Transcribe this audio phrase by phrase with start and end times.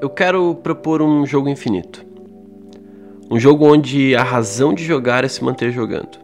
[0.00, 2.06] Eu quero propor um jogo infinito.
[3.28, 6.18] Um jogo onde a razão de jogar é se manter jogando.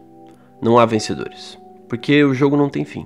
[0.61, 1.57] Não há vencedores,
[1.89, 3.05] porque o jogo não tem fim.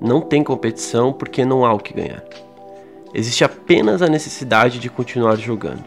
[0.00, 2.22] Não tem competição porque não há o que ganhar.
[3.12, 5.84] Existe apenas a necessidade de continuar jogando,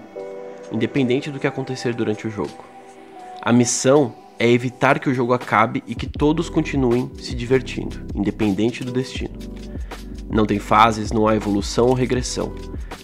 [0.73, 2.65] independente do que acontecer durante o jogo.
[3.41, 8.83] A missão é evitar que o jogo acabe e que todos continuem se divertindo, independente
[8.83, 9.35] do destino.
[10.35, 12.51] Não tem fases, não há evolução ou regressão.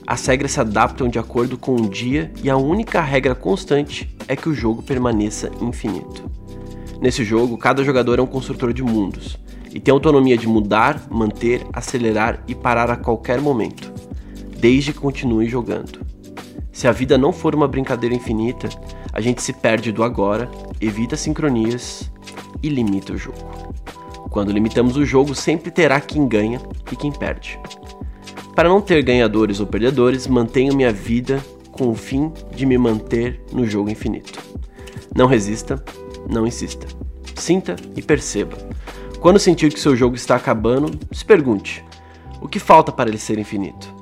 [0.06, 4.36] As regras se adaptam de acordo com o dia e a única regra constante é
[4.36, 6.30] que o jogo permaneça infinito.
[7.00, 9.40] Nesse jogo, cada jogador é um construtor de mundos
[9.74, 13.94] e tem autonomia de mudar, manter, acelerar e parar a qualquer momento,
[14.60, 16.06] desde que continue jogando.
[16.74, 18.68] Se a vida não for uma brincadeira infinita,
[19.14, 22.12] a gente se perde do agora, evita sincronias
[22.62, 23.72] e limita o jogo.
[24.32, 27.60] Quando limitamos o jogo, sempre terá quem ganha e quem perde.
[28.56, 33.44] Para não ter ganhadores ou perdedores, mantenho minha vida com o fim de me manter
[33.52, 34.40] no jogo infinito.
[35.14, 35.84] Não resista,
[36.30, 36.88] não insista.
[37.36, 38.58] Sinta e perceba.
[39.20, 41.84] Quando sentir que seu jogo está acabando, se pergunte:
[42.42, 43.94] o que falta para ele ser infinito?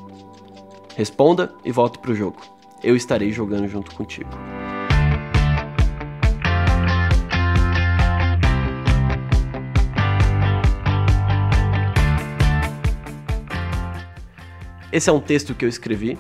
[0.96, 2.38] Responda e volte para o jogo.
[2.84, 4.30] Eu estarei jogando junto contigo.
[14.92, 16.18] Esse é um texto que eu escrevi,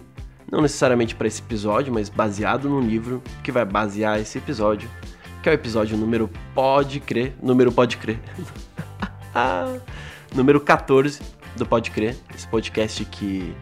[0.52, 4.88] não necessariamente para esse episódio, mas baseado num livro que vai basear esse episódio,
[5.42, 8.20] que é o episódio número Pode Crer, número Pode Crer,
[10.36, 11.20] número 14
[11.56, 13.56] do Pode Crer, esse podcast que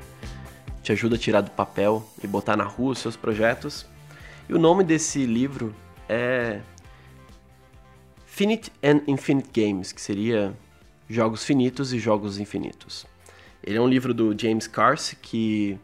[0.84, 3.86] te ajuda a tirar do papel e botar na rua os seus projetos.
[4.50, 5.74] E o nome desse livro
[6.10, 6.60] é
[8.26, 10.54] Finite and Infinite Games, que seria
[11.10, 13.06] Jogos Finitos e Jogos Infinitos.
[13.64, 15.78] Ele é um livro do James Carse que,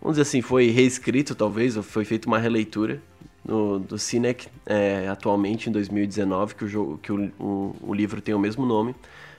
[0.00, 3.00] vamos dizer assim, foi reescrito talvez, ou foi feita uma releitura
[3.44, 8.20] no, do Cinec é, atualmente, em 2019, que, o, jogo, que o, o, o livro
[8.20, 8.94] tem o mesmo nome.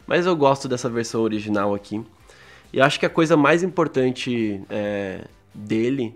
[0.07, 2.03] Mas eu gosto dessa versão original aqui.
[2.71, 6.15] E acho que a coisa mais importante é, dele,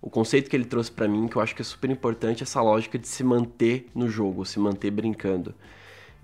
[0.00, 2.44] o conceito que ele trouxe para mim, que eu acho que é super importante, é
[2.44, 5.54] essa lógica de se manter no jogo, se manter brincando.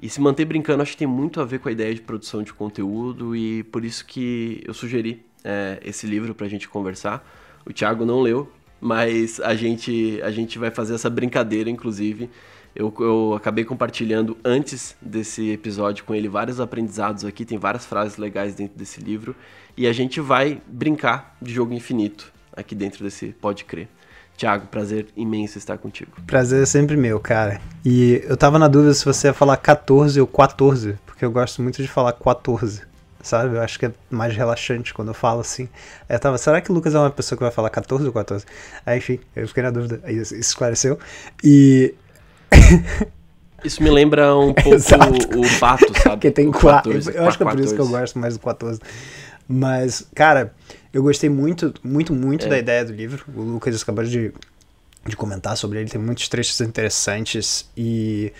[0.02, 2.42] E se manter brincando acho que tem muito a ver com a ideia de produção
[2.42, 7.26] de conteúdo e por isso que eu sugeri é, esse livro para a gente conversar.
[7.66, 8.50] O Thiago não leu,
[8.80, 12.30] mas a gente, a gente vai fazer essa brincadeira, inclusive.
[12.74, 18.16] Eu, eu acabei compartilhando antes desse episódio com ele vários aprendizados aqui, tem várias frases
[18.16, 19.36] legais dentro desse livro.
[19.76, 23.88] E a gente vai brincar de jogo infinito aqui dentro desse Pode Crer.
[24.40, 26.12] Tiago, prazer imenso estar contigo.
[26.26, 27.60] Prazer é sempre meu, cara.
[27.84, 31.60] E eu tava na dúvida se você ia falar 14 ou 14, porque eu gosto
[31.60, 32.80] muito de falar 14,
[33.20, 33.56] sabe?
[33.56, 35.68] Eu acho que é mais relaxante quando eu falo assim.
[36.08, 38.46] Eu tava, será que o Lucas é uma pessoa que vai falar 14 ou 14?
[38.86, 40.98] Aí, enfim, eu fiquei na dúvida, aí isso esclareceu.
[41.44, 41.94] E.
[43.62, 46.16] Isso me lembra um pouco o Pato, sabe?
[46.16, 46.92] Porque tem 4.
[47.12, 48.80] Eu acho que é por isso que eu gosto mais do 14.
[49.46, 50.54] Mas, cara,
[50.92, 52.48] eu gostei muito, muito, muito é.
[52.48, 53.24] da ideia do livro.
[53.34, 54.32] O Lucas acabou de,
[55.06, 58.32] de comentar sobre ele, tem muitos trechos interessantes e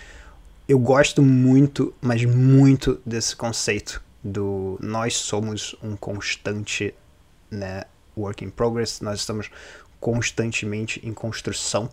[0.67, 6.93] eu gosto muito, mas muito desse conceito do nós somos um constante,
[7.49, 7.83] né,
[8.15, 9.49] work in progress, nós estamos
[9.99, 11.89] constantemente em construção.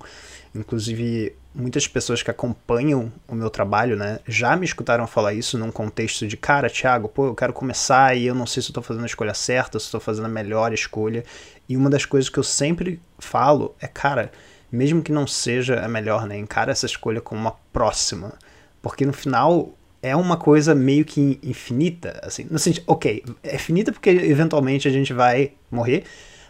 [0.54, 5.72] Inclusive, muitas pessoas que acompanham o meu trabalho, né, já me escutaram falar isso num
[5.72, 9.02] contexto de, cara, Thiago, pô, eu quero começar e eu não sei se estou fazendo
[9.02, 11.24] a escolha certa, se estou fazendo a melhor escolha.
[11.69, 14.30] E uma das coisas que eu sempre falo é, cara,
[14.70, 18.34] mesmo que não seja a melhor, né, encara essa escolha como uma próxima.
[18.80, 23.90] Porque no final é uma coisa meio que infinita, assim, no sentido, ok, é finita
[23.90, 26.04] porque eventualmente a gente vai morrer,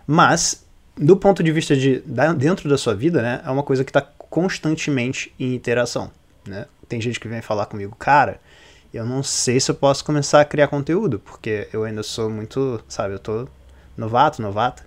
[0.07, 2.03] mas do ponto de vista de
[2.37, 6.11] dentro da sua vida, né, é uma coisa que está constantemente em interação,
[6.47, 6.67] né?
[6.89, 8.41] Tem gente que vem falar comigo, cara,
[8.93, 12.83] eu não sei se eu posso começar a criar conteúdo, porque eu ainda sou muito,
[12.89, 13.47] sabe, eu tô
[13.97, 14.85] novato, novata.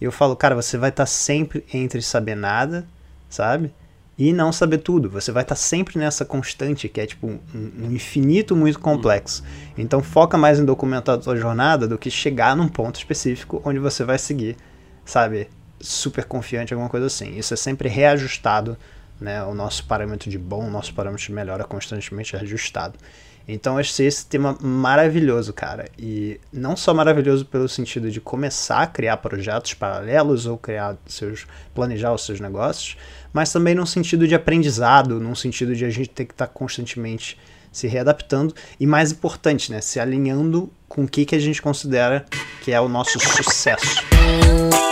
[0.00, 2.86] E eu falo, cara, você vai estar tá sempre entre saber nada,
[3.28, 3.72] sabe?
[4.18, 5.10] E não saber tudo.
[5.10, 9.44] Você vai estar tá sempre nessa constante que é tipo um, um, infinito muito complexo.
[9.76, 13.78] Então foca mais em documentar a sua jornada do que chegar num ponto específico onde
[13.78, 14.56] você vai seguir
[15.04, 15.48] sabe,
[15.82, 17.36] super confiante, alguma coisa assim.
[17.36, 18.76] Isso é sempre reajustado,
[19.20, 19.42] né?
[19.44, 22.98] O nosso parâmetro de bom, o nosso parâmetro de melhor é constantemente ajustado.
[23.46, 25.88] Então achei esse tema maravilhoso, cara.
[25.98, 31.46] E não só maravilhoso pelo sentido de começar a criar projetos paralelos ou criar seus
[31.74, 32.96] planejar os seus negócios,
[33.32, 36.52] mas também num sentido de aprendizado, num sentido de a gente ter que estar tá
[36.52, 37.38] constantemente
[37.72, 42.26] se readaptando e mais importante, né, se alinhando com o que que a gente considera
[42.62, 44.04] que é o nosso sucesso.
[44.12, 44.91] Música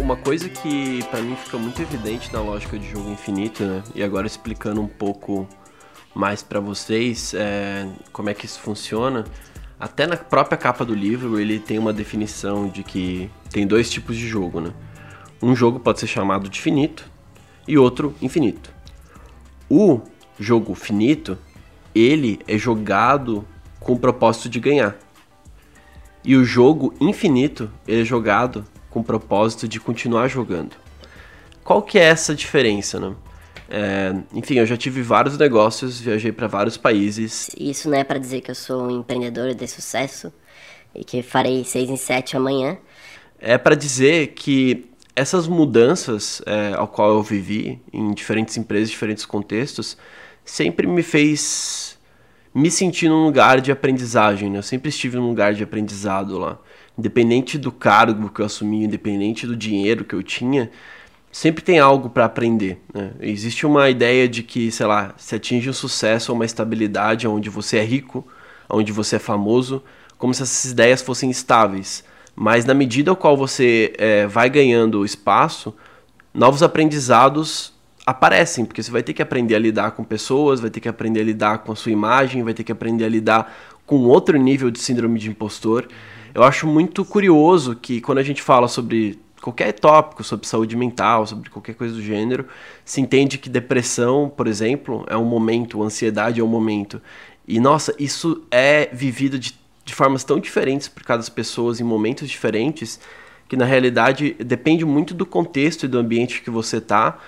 [0.00, 3.82] uma coisa que para mim fica muito evidente na lógica de jogo infinito, né?
[3.94, 5.46] E agora explicando um pouco
[6.14, 9.24] mais para vocês é, como é que isso funciona.
[9.78, 14.16] Até na própria capa do livro ele tem uma definição de que tem dois tipos
[14.16, 14.72] de jogo, né?
[15.42, 17.04] Um jogo pode ser chamado de finito
[17.68, 18.72] e outro infinito.
[19.68, 20.00] O
[20.40, 21.36] jogo finito,
[21.94, 23.46] ele é jogado
[23.78, 24.96] com o propósito de ganhar.
[26.24, 28.64] E o jogo infinito, ele é jogado
[28.96, 30.74] com o propósito de continuar jogando.
[31.62, 33.14] Qual que é essa diferença, né?
[33.68, 37.50] É, enfim, eu já tive vários negócios, viajei para vários países.
[37.58, 40.32] Isso não é para dizer que eu sou um empreendedor de sucesso
[40.94, 42.78] e que farei seis em sete amanhã.
[43.38, 49.26] É para dizer que essas mudanças é, ao qual eu vivi em diferentes empresas, diferentes
[49.26, 49.98] contextos,
[50.42, 51.98] sempre me fez
[52.54, 54.48] me sentir num lugar de aprendizagem.
[54.48, 54.56] Né?
[54.56, 56.58] Eu sempre estive num lugar de aprendizado lá.
[56.98, 60.70] Independente do cargo que eu assumi, independente do dinheiro que eu tinha,
[61.30, 62.80] sempre tem algo para aprender.
[62.94, 63.10] Né?
[63.20, 67.50] Existe uma ideia de que, sei lá, se atinge um sucesso ou uma estabilidade onde
[67.50, 68.26] você é rico,
[68.68, 69.82] onde você é famoso,
[70.16, 72.02] como se essas ideias fossem estáveis.
[72.34, 75.74] Mas na medida ao qual você é, vai ganhando espaço,
[76.32, 77.74] novos aprendizados
[78.06, 81.20] aparecem, porque você vai ter que aprender a lidar com pessoas, vai ter que aprender
[81.20, 83.52] a lidar com a sua imagem, vai ter que aprender a lidar
[83.84, 85.88] com outro nível de síndrome de impostor.
[86.36, 91.26] Eu acho muito curioso que quando a gente fala sobre qualquer tópico, sobre saúde mental,
[91.26, 92.46] sobre qualquer coisa do gênero,
[92.84, 97.00] se entende que depressão, por exemplo, é um momento, ansiedade é um momento.
[97.48, 102.28] E nossa, isso é vivido de, de formas tão diferentes por cada pessoa, em momentos
[102.28, 103.00] diferentes,
[103.48, 107.18] que na realidade depende muito do contexto e do ambiente que você está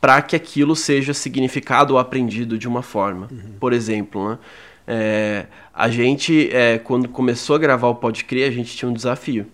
[0.00, 3.28] para que aquilo seja significado ou aprendido de uma forma.
[3.30, 3.52] Uhum.
[3.60, 4.38] Por exemplo, né?
[4.86, 8.92] É, a gente, é, quando começou a gravar o Pode Crer, a gente tinha um
[8.92, 9.46] desafio.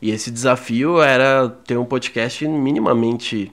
[0.00, 3.52] E esse desafio era ter um podcast minimamente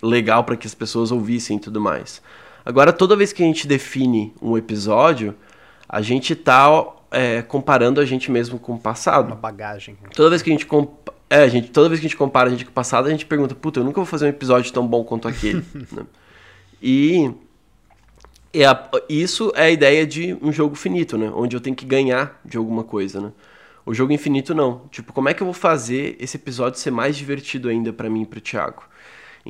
[0.00, 2.22] legal para que as pessoas ouvissem e tudo mais.
[2.64, 5.34] Agora, toda vez que a gente define um episódio,
[5.88, 6.68] a gente está
[7.10, 9.26] é, comparando a gente mesmo com o passado.
[9.28, 9.96] Uma bagagem.
[10.14, 10.68] Toda vez que a gente
[11.30, 13.26] é, gente, toda vez que a gente compara a gente com o passado, a gente
[13.26, 15.64] pergunta, puta, eu nunca vou fazer um episódio tão bom quanto aquele.
[15.92, 16.06] né?
[16.80, 17.30] E
[18.52, 21.30] é a, isso é a ideia de um jogo finito, né?
[21.34, 23.32] Onde eu tenho que ganhar de alguma coisa, né?
[23.84, 24.86] O jogo infinito não.
[24.90, 28.22] Tipo, como é que eu vou fazer esse episódio ser mais divertido ainda para mim
[28.22, 28.84] e pro Thiago?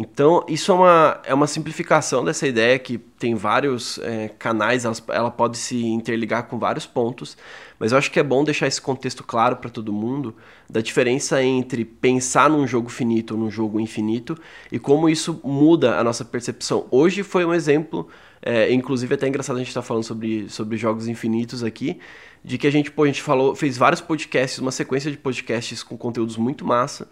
[0.00, 4.95] Então, isso é uma, é uma simplificação dessa ideia que tem vários é, canais, ela,
[5.09, 7.37] ela pode se interligar com vários pontos,
[7.81, 10.37] mas eu acho que é bom deixar esse contexto claro para todo mundo
[10.71, 14.39] da diferença entre pensar num jogo finito ou num jogo infinito
[14.71, 16.87] e como isso muda a nossa percepção.
[16.93, 18.06] Hoje foi um exemplo,
[18.41, 21.99] é, inclusive até engraçado a gente estar tá falando sobre, sobre jogos infinitos aqui,
[22.45, 25.83] de que a gente, pô, a gente falou, fez vários podcasts, uma sequência de podcasts
[25.83, 27.09] com conteúdos muito massa.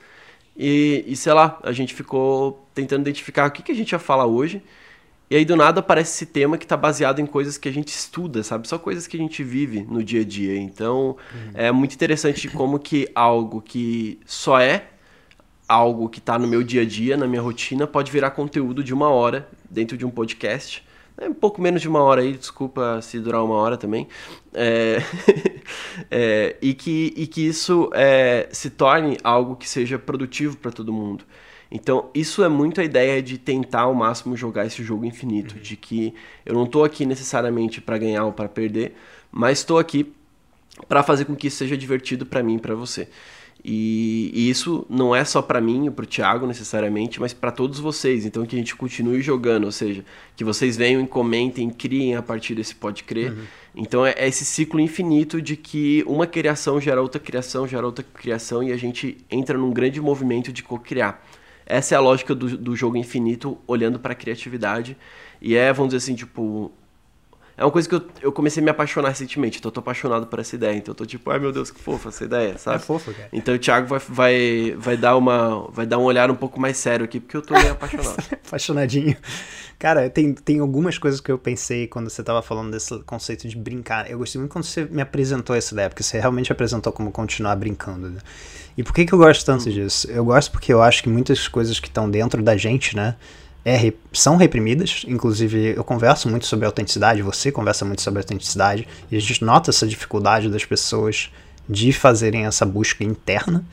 [0.57, 3.99] E, e sei lá, a gente ficou tentando identificar o que, que a gente ia
[3.99, 4.63] falar hoje.
[5.29, 7.89] E aí do nada aparece esse tema que está baseado em coisas que a gente
[7.89, 8.69] estuda, sabe?
[8.69, 10.57] Só coisas que a gente vive no dia a dia.
[10.57, 11.51] Então uhum.
[11.55, 14.87] é muito interessante como que algo que só é
[15.69, 18.95] algo que está no meu dia a dia, na minha rotina, pode virar conteúdo de
[18.95, 20.86] uma hora dentro de um podcast.
[21.19, 24.07] É um pouco menos de uma hora aí, desculpa se durar uma hora também.
[24.53, 24.99] É,
[26.11, 30.93] é, e, que, e que isso é, se torne algo que seja produtivo para todo
[30.93, 31.25] mundo.
[31.71, 35.61] Então, isso é muito a ideia de tentar ao máximo jogar esse jogo infinito, uhum.
[35.61, 38.95] de que eu não estou aqui necessariamente para ganhar ou para perder,
[39.33, 40.13] mas estou aqui
[40.87, 43.09] para fazer com que isso seja divertido para mim e para você.
[43.69, 47.81] E, e, isso não é só para mim para o Thiago necessariamente, mas para todos
[47.81, 48.25] vocês.
[48.25, 50.05] Então que a gente continue jogando, ou seja,
[50.37, 53.33] que vocês venham e comentem, criem a partir desse Pode Crer.
[53.33, 53.45] Uhum.
[53.75, 58.05] Então é, é, esse ciclo infinito de que uma criação gera outra criação, gera outra
[58.15, 61.21] criação e a gente entra num grande movimento de co-criar.
[61.67, 64.97] Essa é a lógica do, do jogo infinito, olhando para a criatividade.
[65.43, 66.71] E é, vamos dizer assim, tipo.
[67.59, 69.59] É uma coisa que eu, eu comecei a me apaixonar recentemente.
[69.59, 70.77] Então eu tô apaixonado por essa ideia.
[70.77, 72.77] Então eu tô tipo, ai meu Deus, que fofa essa ideia, sabe?
[72.77, 73.29] É fofo, cara.
[73.33, 76.77] Então o Thiago vai, vai, vai, dar uma, vai dar um olhar um pouco mais
[76.77, 78.17] sério aqui, porque eu tô meio apaixonado.
[78.47, 79.17] Apaixonadinho.
[79.79, 83.57] Cara, tem, tem algumas coisas que eu pensei quando você tava falando desse conceito de
[83.57, 84.11] brincar.
[84.11, 87.57] Eu gostei muito quando você me apresentou essa ideia, porque você realmente apresentou como continuar
[87.57, 88.11] brincando.
[88.11, 88.21] Né?
[88.77, 90.11] E por que, que eu gosto tanto disso?
[90.11, 93.17] Eu gosto porque eu acho que muitas coisas que estão dentro da gente, né?
[93.69, 99.17] É, são reprimidas, inclusive eu converso muito sobre autenticidade, você conversa muito sobre autenticidade, e
[99.17, 101.33] a gente nota essa dificuldade das pessoas
[101.69, 103.65] de fazerem essa busca interna,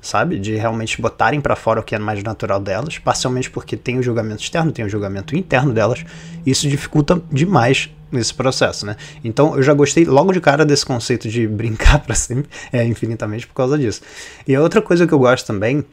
[0.00, 0.38] sabe?
[0.38, 4.02] De realmente botarem para fora o que é mais natural delas, parcialmente porque tem o
[4.02, 6.06] julgamento externo, tem o julgamento interno delas,
[6.46, 8.96] e isso dificulta demais nesse processo, né?
[9.22, 13.46] Então eu já gostei logo de cara desse conceito de brincar para sempre, é, infinitamente
[13.46, 14.00] por causa disso.
[14.48, 15.84] E a outra coisa que eu gosto também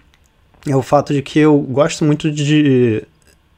[0.65, 3.05] é o fato de que eu gosto muito de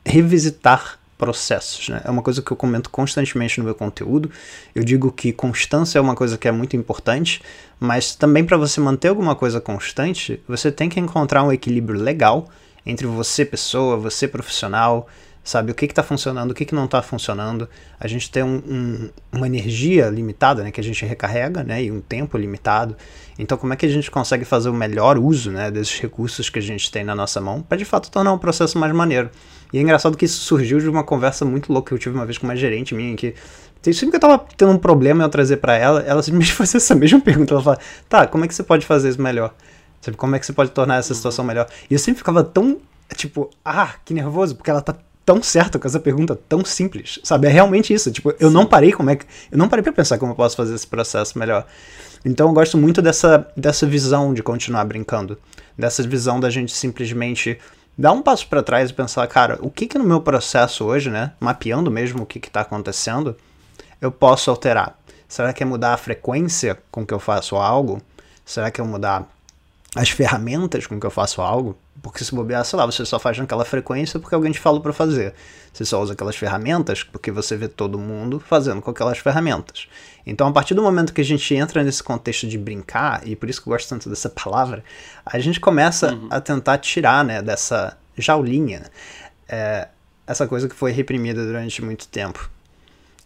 [0.05, 2.01] revisitar processos, né?
[2.03, 4.29] É uma coisa que eu comento constantemente no meu conteúdo.
[4.75, 7.41] Eu digo que constância é uma coisa que é muito importante,
[7.79, 12.49] mas também para você manter alguma coisa constante, você tem que encontrar um equilíbrio legal
[12.85, 15.07] entre você pessoa, você profissional,
[15.43, 17.67] sabe o que está funcionando, o que, que não está funcionando.
[17.99, 21.91] A gente tem um, um, uma energia limitada, né, que a gente recarrega, né, e
[21.91, 22.95] um tempo limitado.
[23.37, 26.59] Então, como é que a gente consegue fazer o melhor uso, né, desses recursos que
[26.59, 29.29] a gente tem na nossa mão, para de fato tornar um processo mais maneiro?
[29.73, 32.25] E é engraçado que isso surgiu de uma conversa muito louca que eu tive uma
[32.25, 33.33] vez com uma gerente minha, que
[33.81, 36.95] sempre que eu tava tendo um problema eu trazer para ela, ela simplesmente fazia essa
[36.95, 37.53] mesma pergunta.
[37.53, 39.53] Ela fala, tá, como é que você pode fazer isso melhor?
[39.99, 41.67] Sabe, como é que você pode tornar essa situação melhor?
[41.89, 42.77] E eu sempre ficava tão,
[43.15, 44.95] tipo, ah, que nervoso, porque ela tá
[45.25, 47.47] tão certa com essa pergunta tão simples, sabe?
[47.47, 48.11] É realmente isso.
[48.11, 49.25] Tipo, eu não parei como é que.
[49.51, 51.65] Eu não parei pra pensar como eu posso fazer esse processo melhor.
[52.25, 55.37] Então eu gosto muito dessa, dessa visão de continuar brincando.
[55.77, 57.57] Dessa visão da gente simplesmente
[57.97, 61.09] dar um passo para trás e pensar, cara, o que que no meu processo hoje,
[61.09, 61.33] né?
[61.39, 63.35] Mapeando mesmo o que que tá acontecendo,
[64.01, 64.97] eu posso alterar.
[65.27, 68.01] Será que é mudar a frequência com que eu faço algo?
[68.45, 69.27] Será que é mudar
[69.95, 71.77] as ferramentas com que eu faço algo?
[72.01, 74.91] Porque se bobear, sei lá, você só faz naquela frequência porque alguém te falou para
[74.91, 75.33] fazer.
[75.71, 79.87] Você só usa aquelas ferramentas porque você vê todo mundo fazendo com aquelas ferramentas.
[80.25, 83.49] Então, a partir do momento que a gente entra nesse contexto de brincar, e por
[83.49, 84.83] isso que eu gosto tanto dessa palavra,
[85.25, 86.27] a gente começa uhum.
[86.29, 88.83] a tentar tirar né, dessa jaulinha
[89.47, 89.87] é,
[90.25, 92.49] essa coisa que foi reprimida durante muito tempo.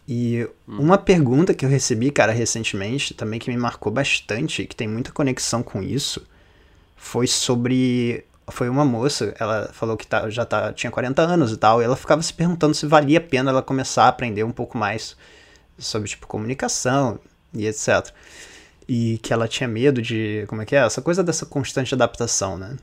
[0.07, 0.79] E uhum.
[0.79, 5.12] uma pergunta que eu recebi, cara, recentemente, também que me marcou bastante, que tem muita
[5.12, 6.25] conexão com isso,
[6.95, 11.58] foi sobre foi uma moça, ela falou que tá, já tá, tinha 40 anos e
[11.58, 14.51] tal, e ela ficava se perguntando se valia a pena ela começar a aprender um
[14.51, 15.18] pouco mais
[15.77, 17.20] sobre, tipo, comunicação
[17.54, 18.10] e etc.
[18.88, 20.80] E que ela tinha medo de, como é que é?
[20.80, 22.77] Essa coisa dessa constante adaptação, né?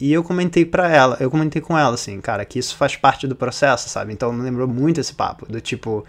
[0.00, 3.26] E eu comentei para ela, eu comentei com ela, assim, cara, que isso faz parte
[3.26, 4.12] do processo, sabe?
[4.12, 6.06] Então me lembrou muito esse papo, do tipo,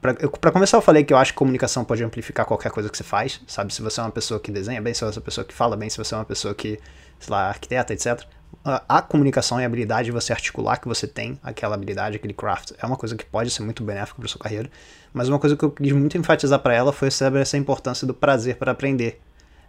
[0.00, 3.02] para começar, eu falei que eu acho que comunicação pode amplificar qualquer coisa que você
[3.02, 3.74] faz, sabe?
[3.74, 5.76] Se você é uma pessoa que desenha bem, se você é uma pessoa que fala
[5.76, 6.78] bem, se você é uma pessoa que,
[7.18, 8.24] sei lá, arquiteta, etc
[8.64, 12.72] a, comunicação e a habilidade de você articular que você tem, aquela habilidade, aquele craft,
[12.78, 14.70] é uma coisa que pode ser muito benéfica para sua carreira.
[15.12, 18.14] Mas uma coisa que eu quis muito enfatizar para ela foi sobre essa importância do
[18.14, 19.20] prazer para aprender.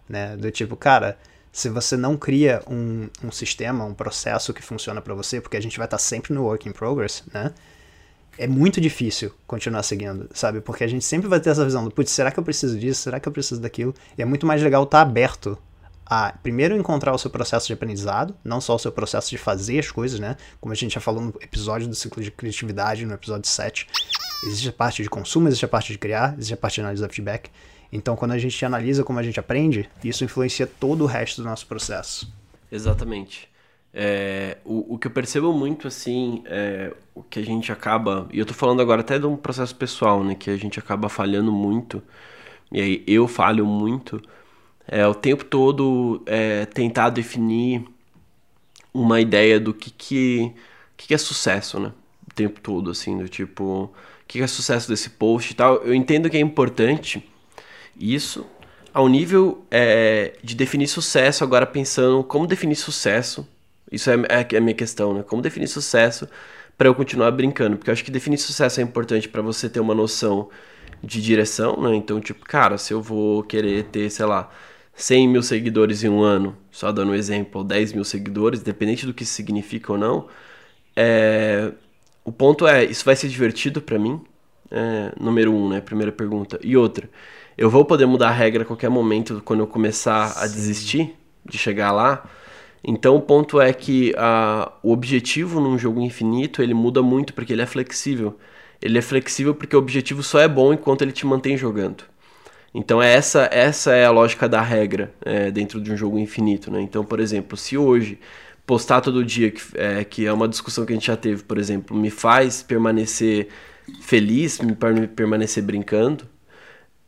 [0.08, 0.34] Né?
[0.36, 1.18] Do tipo, cara,
[1.52, 5.62] se você não cria um, um sistema, um processo que funciona para você, porque a
[5.62, 7.52] gente vai estar tá sempre no work in progress, né?
[8.38, 10.60] É muito difícil continuar seguindo, sabe?
[10.60, 13.00] Porque a gente sempre vai ter essa visão do, putz, será que eu preciso disso?
[13.00, 13.94] Será que eu preciso daquilo?
[14.18, 15.56] E é muito mais legal estar tá aberto
[16.06, 19.80] a primeiro encontrar o seu processo de aprendizado, não só o seu processo de fazer
[19.80, 20.36] as coisas, né?
[20.60, 23.88] Como a gente já falou no episódio do ciclo de criatividade, no episódio 7.
[24.44, 27.08] Existe a parte de consumo, existe a parte de criar, existe a parte de analisar
[27.08, 27.50] feedback.
[27.92, 31.48] Então, quando a gente analisa como a gente aprende, isso influencia todo o resto do
[31.48, 32.32] nosso processo.
[32.70, 33.48] Exatamente.
[33.92, 38.28] É, o, o que eu percebo muito, assim, é o que a gente acaba.
[38.32, 40.36] E eu tô falando agora até de um processo pessoal, né?
[40.36, 42.00] Que a gente acaba falhando muito.
[42.70, 44.20] E aí eu falho muito
[44.88, 47.84] é, o tempo todo é, tentar definir
[48.94, 50.52] uma ideia do que, que,
[50.96, 51.92] que, é sucesso, né?
[52.30, 53.90] O tempo todo, assim, do tipo, o
[54.26, 55.76] que, que é sucesso desse post e tal.
[55.84, 57.22] Eu entendo que é importante
[57.98, 58.46] isso
[58.92, 63.46] ao nível é, de definir sucesso, agora pensando como definir sucesso.
[63.90, 65.22] Isso é, é, é a minha questão, né?
[65.22, 66.28] Como definir sucesso
[66.78, 67.76] para eu continuar brincando?
[67.76, 70.48] Porque eu acho que definir sucesso é importante para você ter uma noção
[71.02, 71.94] de direção, né?
[71.94, 74.50] Então, tipo, cara, se eu vou querer ter, sei lá,
[74.96, 79.14] 100 mil seguidores em um ano, só dando um exemplo, 10 mil seguidores, independente do
[79.14, 80.28] que isso significa ou não,
[80.96, 81.72] é...
[82.24, 84.20] o ponto é, isso vai ser divertido para mim?
[84.70, 85.80] É, número um, né?
[85.80, 86.58] Primeira pergunta.
[86.62, 87.08] E outra,
[87.56, 90.44] eu vou poder mudar a regra a qualquer momento quando eu começar Sim.
[90.44, 92.28] a desistir de chegar lá?
[92.84, 97.52] Então o ponto é que a, o objetivo num jogo infinito ele muda muito porque
[97.52, 98.38] ele é flexível.
[98.80, 102.04] Ele é flexível porque o objetivo só é bom enquanto ele te mantém jogando.
[102.78, 106.70] Então essa, essa é a lógica da regra é, dentro de um jogo infinito.
[106.70, 106.82] Né?
[106.82, 108.20] Então, por exemplo, se hoje
[108.66, 111.56] postar todo dia, que é, que é uma discussão que a gente já teve, por
[111.56, 113.48] exemplo, me faz permanecer
[114.02, 114.74] feliz, me
[115.06, 116.28] permanecer brincando,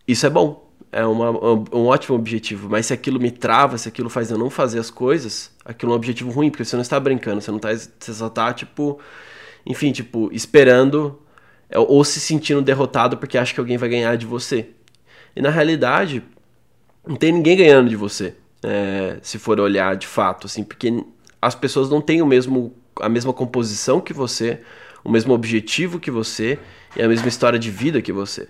[0.07, 0.67] isso é bom.
[0.91, 4.49] É uma, um ótimo objetivo, mas se aquilo me trava, se aquilo faz eu não
[4.49, 7.59] fazer as coisas, aquilo é um objetivo ruim, porque você não está brincando, você não
[7.59, 8.99] tá, você só está tipo,
[9.67, 11.21] enfim, tipo, esperando
[11.69, 14.71] é, ou se sentindo derrotado porque acha que alguém vai ganhar de você.
[15.39, 16.21] E na realidade,
[17.07, 20.93] não tem ninguém ganhando de você, é, se for olhar de fato, assim, porque
[21.41, 24.59] as pessoas não têm o mesmo, a mesma composição que você,
[25.05, 26.59] o mesmo objetivo que você
[26.97, 28.49] e a mesma história de vida que você.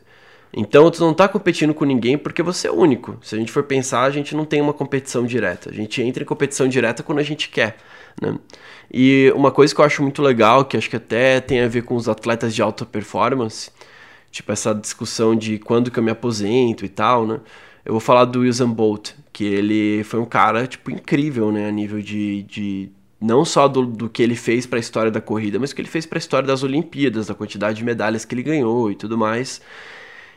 [0.50, 3.18] Então tu não tá competindo com ninguém porque você é único.
[3.21, 5.68] Se a gente for pensar, a gente não tem uma competição direta.
[5.68, 7.76] A gente entra em competição direta quando a gente quer.
[8.18, 8.35] Né?
[8.90, 11.83] E uma coisa que eu acho muito legal, que acho que até tem a ver
[11.83, 13.71] com os atletas de alta performance,
[14.31, 17.41] tipo essa discussão de quando que eu me aposento e tal, né?
[17.85, 21.69] Eu vou falar do Usain Bolt, que ele foi um cara, tipo, incrível, né?
[21.69, 25.21] A nível de, de não só do, do que ele fez para a história da
[25.21, 28.25] corrida, mas o que ele fez para a história das Olimpíadas, da quantidade de medalhas
[28.25, 29.61] que ele ganhou e tudo mais.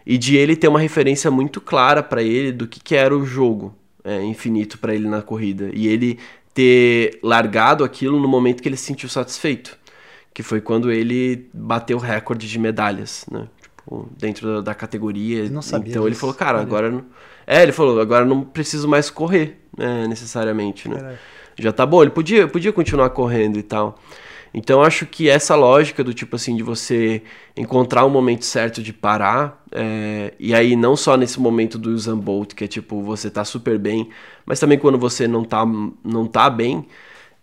[0.06, 3.26] E de ele ter uma referência muito clara para ele do que, que era o
[3.26, 5.70] jogo é, infinito para ele na corrida.
[5.74, 6.18] E ele
[6.54, 9.78] ter largado aquilo no momento que ele se sentiu satisfeito,
[10.34, 13.48] que foi quando ele bateu o recorde de medalhas, né?
[13.82, 15.50] Tipo, dentro da, categoria.
[15.50, 17.04] não sabia então ele falou, cara, agora
[17.46, 20.96] é, ele falou, agora não preciso mais correr, né, necessariamente, né?
[20.96, 21.20] Caraca.
[21.58, 24.00] Já tá bom, ele podia, podia continuar correndo e tal.
[24.54, 27.24] Então acho que essa lógica do tipo assim, de você
[27.56, 31.92] encontrar o um momento certo de parar, é, e aí não só nesse momento do
[31.92, 34.10] Usain Bolt, que é tipo, você tá super bem,
[34.46, 35.66] mas também quando você não tá,
[36.04, 36.86] não tá bem,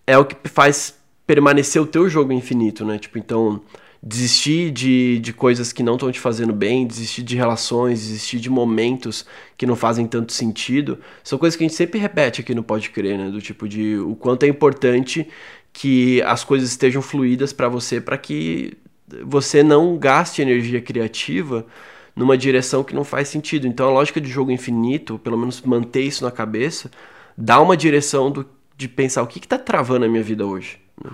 [0.06, 2.98] é o que faz permanecer o teu jogo infinito, né?
[2.98, 3.60] Tipo, então,
[4.02, 8.48] desistir de, de coisas que não estão te fazendo bem, desistir de relações, desistir de
[8.48, 9.26] momentos
[9.56, 12.90] que não fazem tanto sentido, são coisas que a gente sempre repete aqui no Pode
[12.90, 13.30] Crer, né?
[13.30, 15.28] Do tipo de o quanto é importante
[15.72, 18.76] que as coisas estejam fluídas para você, para que
[19.24, 21.66] você não gaste energia criativa
[22.14, 23.66] numa direção que não faz sentido.
[23.66, 26.90] Então a lógica de jogo infinito, pelo menos manter isso na cabeça,
[27.36, 30.78] dá uma direção do, de pensar o que está travando a minha vida hoje.
[31.02, 31.10] Né?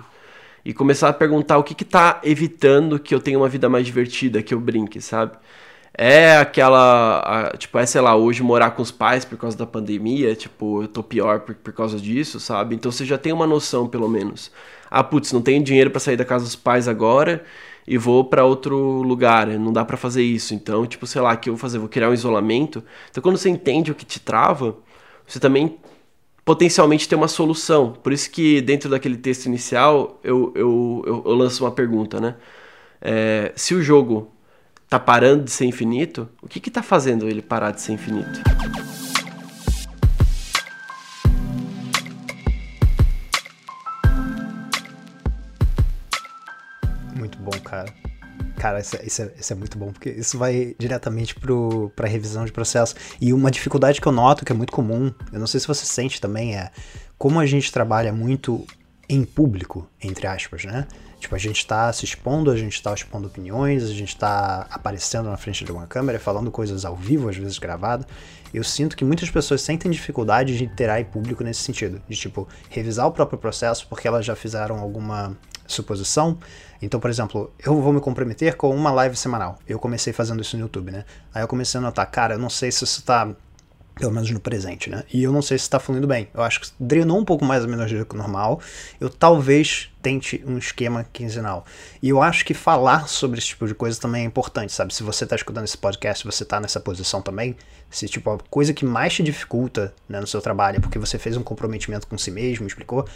[0.65, 4.41] E começar a perguntar o que está evitando que eu tenha uma vida mais divertida,
[4.41, 5.37] que eu brinque, sabe?
[5.97, 7.19] é aquela.
[7.19, 10.83] A, tipo, é, sei lá, hoje morar com os pais por causa da pandemia, tipo,
[10.83, 12.75] eu tô pior por, por causa disso, sabe?
[12.75, 14.51] Então você já tem uma noção, pelo menos.
[14.89, 17.43] Ah, putz, não tenho dinheiro para sair da casa dos pais agora
[17.87, 20.53] e vou para outro lugar, não dá para fazer isso.
[20.53, 21.79] Então, tipo, sei lá, o que eu vou fazer?
[21.79, 22.83] Vou criar um isolamento.
[23.09, 24.75] Então, quando você entende o que te trava,
[25.25, 25.77] você também
[26.45, 27.91] potencialmente tem uma solução.
[27.91, 32.35] Por isso que dentro daquele texto inicial eu, eu, eu, eu lanço uma pergunta, né?
[33.01, 34.31] É, se o jogo
[34.87, 38.41] tá parando de ser infinito, o que que tá fazendo ele parar de ser infinito?
[47.15, 47.91] Muito bom, cara.
[48.65, 51.35] Cara, isso, é, isso, é, isso é muito bom, porque isso vai diretamente
[51.95, 52.95] para revisão de processo.
[53.21, 55.85] E uma dificuldade que eu noto, que é muito comum, eu não sei se você
[55.85, 56.71] sente também, é
[57.15, 58.65] como a gente trabalha muito
[59.07, 60.87] em público, entre aspas, né?
[61.19, 65.29] Tipo, a gente está se expondo, a gente está expondo opiniões, a gente está aparecendo
[65.29, 68.03] na frente de uma câmera, falando coisas ao vivo, às vezes gravado.
[68.51, 73.05] Eu sinto que muitas pessoas sentem dificuldade de interagir público nesse sentido, de tipo, revisar
[73.05, 76.37] o próprio processo porque elas já fizeram alguma suposição.
[76.81, 79.57] Então, por exemplo, eu vou me comprometer com uma live semanal.
[79.67, 81.05] Eu comecei fazendo isso no YouTube, né?
[81.33, 83.33] Aí eu comecei a notar, cara, eu não sei se isso tá
[83.95, 85.03] pelo menos no presente, né?
[85.11, 86.27] E eu não sei se está fluindo bem.
[86.33, 88.59] Eu acho que drenou um pouco mais a energia do que o normal.
[88.99, 91.65] Eu talvez tente um esquema quinzenal.
[92.01, 94.93] E eu acho que falar sobre esse tipo de coisa também é importante, sabe?
[94.93, 97.55] Se você está escutando esse podcast, você está nessa posição também,
[97.89, 101.17] se tipo a coisa que mais te dificulta né, no seu trabalho é porque você
[101.17, 103.07] fez um comprometimento com si mesmo, explicou,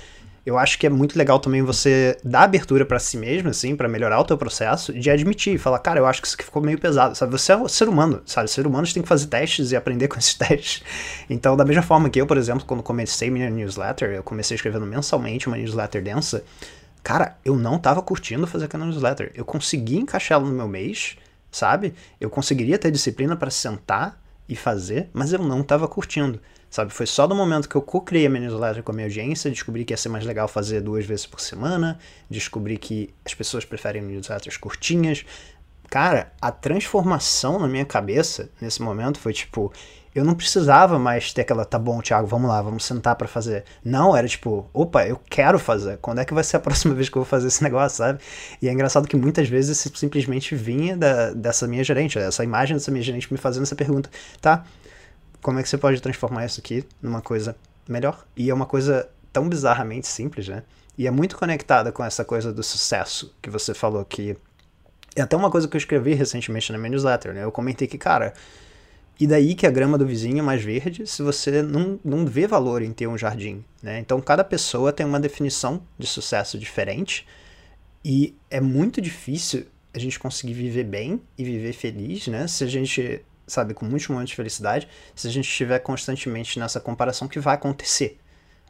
[0.46, 3.88] eu acho que é muito legal também você dar abertura para si mesmo, assim, para
[3.88, 6.80] melhorar o teu processo, de admitir, falar, cara, eu acho que isso aqui ficou meio
[6.80, 7.32] pesado, sabe?
[7.32, 8.50] Você é um ser humano, sabe?
[8.50, 10.84] Ser humanos tem que fazer testes e aprender com esses testes.
[11.30, 14.86] Então, da mesma forma que eu, por exemplo, quando comecei minha newsletter, eu comecei escrevendo
[14.86, 16.44] mensalmente uma newsletter densa,
[17.04, 19.32] cara, eu não tava curtindo fazer aquela newsletter.
[19.36, 21.18] Eu consegui encaixá-la no meu mês,
[21.52, 21.94] sabe?
[22.20, 26.40] Eu conseguiria ter disciplina para sentar e fazer, mas eu não tava curtindo.
[26.70, 29.50] Sabe, foi só do momento que eu co-criei a minha newsletter com a minha audiência,
[29.50, 31.98] descobri que ia ser mais legal fazer duas vezes por semana,
[32.30, 35.26] descobri que as pessoas preferem newsletters curtinhas.
[35.90, 39.74] Cara, a transformação na minha cabeça nesse momento foi tipo,
[40.14, 43.64] eu não precisava mais ter aquela, tá bom, Thiago, vamos lá, vamos sentar para fazer.
[43.84, 45.98] Não, era tipo, opa, eu quero fazer.
[45.98, 48.20] Quando é que vai ser a próxima vez que eu vou fazer esse negócio, sabe?
[48.62, 52.92] E é engraçado que muitas vezes simplesmente vinha da, dessa minha gerente, essa imagem dessa
[52.92, 54.10] minha gerente me fazendo essa pergunta,
[54.42, 54.64] tá?
[55.42, 57.56] Como é que você pode transformar isso aqui numa coisa
[57.88, 58.26] melhor?
[58.36, 60.64] E é uma coisa tão bizarramente simples, né?
[60.98, 64.36] E é muito conectada com essa coisa do sucesso que você falou que
[65.16, 67.44] é até uma coisa que eu escrevi recentemente na minha newsletter, né?
[67.44, 68.34] Eu comentei que, cara,
[69.20, 72.48] e daí que a grama do vizinho é mais verde se você não, não vê
[72.48, 74.00] valor em ter um jardim, né?
[74.00, 77.28] Então cada pessoa tem uma definição de sucesso diferente
[78.04, 82.48] e é muito difícil a gente conseguir viver bem e viver feliz, né?
[82.48, 86.80] Se a gente sabe, com muitos momentos de felicidade, se a gente estiver constantemente nessa
[86.80, 88.20] comparação que vai acontecer.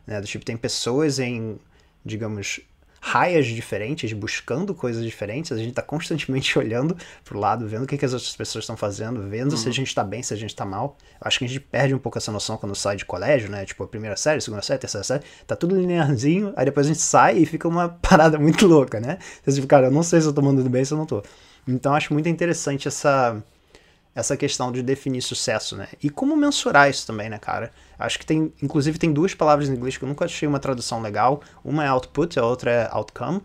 [0.08, 0.20] Né?
[0.20, 1.60] Do tipo, tem pessoas em,
[2.04, 2.62] digamos,
[3.02, 7.98] raias diferentes, buscando coisas diferentes, a gente está constantemente olhando pro lado, vendo o que,
[7.98, 9.58] que as outras pessoas estão fazendo, vendo uhum.
[9.58, 9.74] se a uhum.
[9.74, 10.98] gente está bem, se a gente está mal.
[11.13, 13.65] Eu acho que a gente perde um pouco essa noção quando sai de colégio, né?
[13.65, 17.02] Tipo, a primeira série, segunda série, terceira série, tá tudo linearzinho, aí depois a gente
[17.02, 19.18] sai e fica uma parada muito louca, né?
[19.46, 21.24] Você fica, cara, eu não sei se eu tô mandando bem, se eu não tô.
[21.68, 23.42] Então acho muito interessante essa
[24.20, 25.88] essa questão de definir sucesso, né?
[26.02, 27.72] E como mensurar isso também, né, cara?
[27.98, 31.02] Acho que tem, inclusive, tem duas palavras em inglês que eu nunca achei uma tradução
[31.02, 31.42] legal.
[31.64, 33.42] Uma é output, a outra é outcome,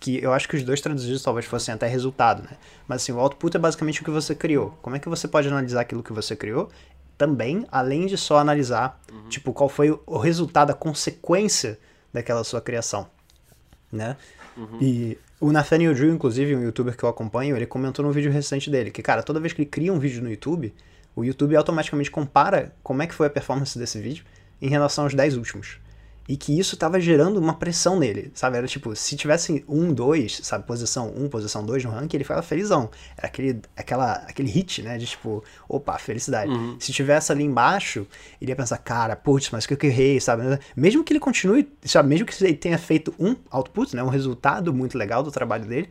[0.00, 2.56] que eu acho que os dois traduzidos talvez fossem até resultado, né?
[2.86, 4.76] Mas assim, o output é basicamente o que você criou.
[4.82, 6.70] Como é que você pode analisar aquilo que você criou?
[7.16, 9.28] Também, além de só analisar, uhum.
[9.28, 11.78] tipo, qual foi o resultado, a consequência
[12.12, 13.08] daquela sua criação,
[13.92, 14.16] né?
[14.56, 14.78] Uhum.
[14.80, 18.70] E o Nathaniel Drew, inclusive, um youtuber que eu acompanho, ele comentou num vídeo recente
[18.70, 20.72] dele que, cara, toda vez que ele cria um vídeo no YouTube,
[21.14, 24.24] o YouTube automaticamente compara como é que foi a performance desse vídeo
[24.60, 25.78] em relação aos 10 últimos
[26.28, 28.56] e que isso tava gerando uma pressão nele, sabe?
[28.56, 32.24] Era tipo, se tivesse um, dois, sabe, posição 1, um, posição 2 no ranking, ele
[32.24, 32.90] ficava felizão.
[33.16, 36.50] Era aquele, aquela, aquele hit, né, de tipo, opa, felicidade.
[36.50, 36.76] Uhum.
[36.80, 38.06] Se tivesse ali embaixo,
[38.40, 40.42] ele ia pensar, cara, putz, mas que eu errei, sabe?
[40.74, 44.72] Mesmo que ele continue, sabe, mesmo que ele tenha feito um output, né, um resultado
[44.72, 45.90] muito legal do trabalho dele,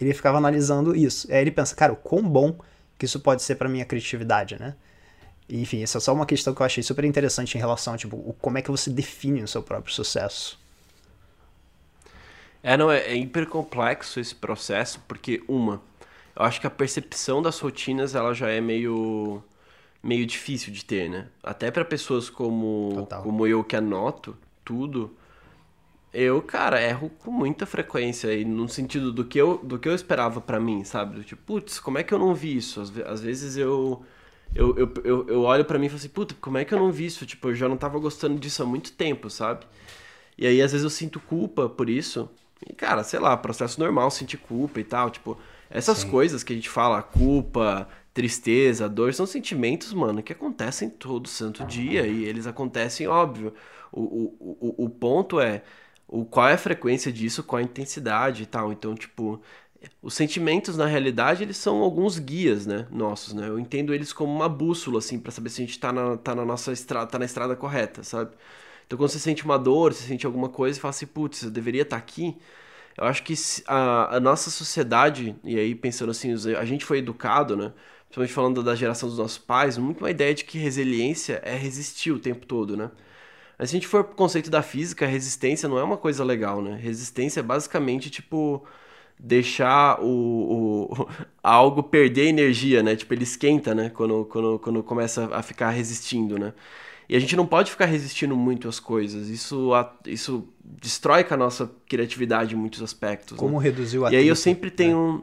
[0.00, 1.30] ele ficava analisando isso.
[1.30, 2.58] Aí ele pensa, cara, o quão bom
[2.98, 4.74] que isso pode ser para minha criatividade, né?
[5.48, 8.58] Enfim, essa é só uma questão que eu achei super interessante em relação, tipo, como
[8.58, 10.58] é que você define o seu próprio sucesso.
[12.62, 15.82] É, não, é, é hiper complexo esse processo, porque, uma,
[16.34, 19.42] eu acho que a percepção das rotinas, ela já é meio
[20.02, 21.28] meio difícil de ter, né?
[21.42, 25.16] Até para pessoas como, como eu que anoto tudo,
[26.12, 29.94] eu, cara, erro com muita frequência aí, no sentido do que eu, do que eu
[29.94, 31.16] esperava para mim, sabe?
[31.16, 32.80] Do tipo, putz, como é que eu não vi isso?
[32.80, 34.04] Às, às vezes eu
[34.54, 36.78] eu, eu, eu, eu olho para mim e falo assim, puta, como é que eu
[36.78, 37.26] não vi isso?
[37.26, 39.66] Tipo, eu já não tava gostando disso há muito tempo, sabe?
[40.38, 42.28] E aí, às vezes, eu sinto culpa por isso.
[42.68, 45.10] E, cara, sei lá, processo normal sentir culpa e tal.
[45.10, 45.38] Tipo,
[45.70, 46.10] essas Sim.
[46.10, 51.64] coisas que a gente fala, culpa, tristeza, dor, são sentimentos, mano, que acontecem todo santo
[51.64, 52.06] dia.
[52.06, 53.52] E eles acontecem, óbvio.
[53.92, 55.62] O, o, o, o ponto é
[56.08, 58.72] o, qual é a frequência disso, qual a intensidade e tal.
[58.72, 59.40] Então, tipo,
[60.02, 63.48] os sentimentos na realidade eles são alguns guias, né, nossos, né?
[63.48, 66.34] Eu entendo eles como uma bússola assim para saber se a gente tá na, tá
[66.34, 68.32] na nossa estrada, tá na estrada correta, sabe?
[68.86, 71.50] Então quando você sente uma dor, você sente alguma coisa e fala assim, putz, eu
[71.50, 72.36] deveria estar tá aqui.
[72.96, 73.34] Eu acho que
[73.66, 77.72] a, a nossa sociedade, e aí pensando assim, a gente foi educado, né?
[78.06, 82.12] Principalmente falando da geração dos nossos pais, muito uma ideia de que resiliência é resistir
[82.12, 82.90] o tempo todo, né?
[83.58, 86.62] Mas se a gente for pro conceito da física, resistência não é uma coisa legal,
[86.62, 86.76] né?
[86.76, 88.64] Resistência é basicamente tipo
[89.18, 91.08] deixar o, o,
[91.42, 92.96] algo perder energia, né?
[92.96, 93.90] Tipo, ele esquenta, né?
[93.90, 96.52] Quando, quando, quando começa a ficar resistindo, né?
[97.08, 99.28] E a gente não pode ficar resistindo muito às coisas.
[99.28, 99.70] Isso,
[100.06, 103.36] isso destrói com a nossa criatividade em muitos aspectos.
[103.36, 103.64] Como né?
[103.64, 105.18] reduzir o atrito, E aí eu sempre tenho...
[105.18, 105.22] Né?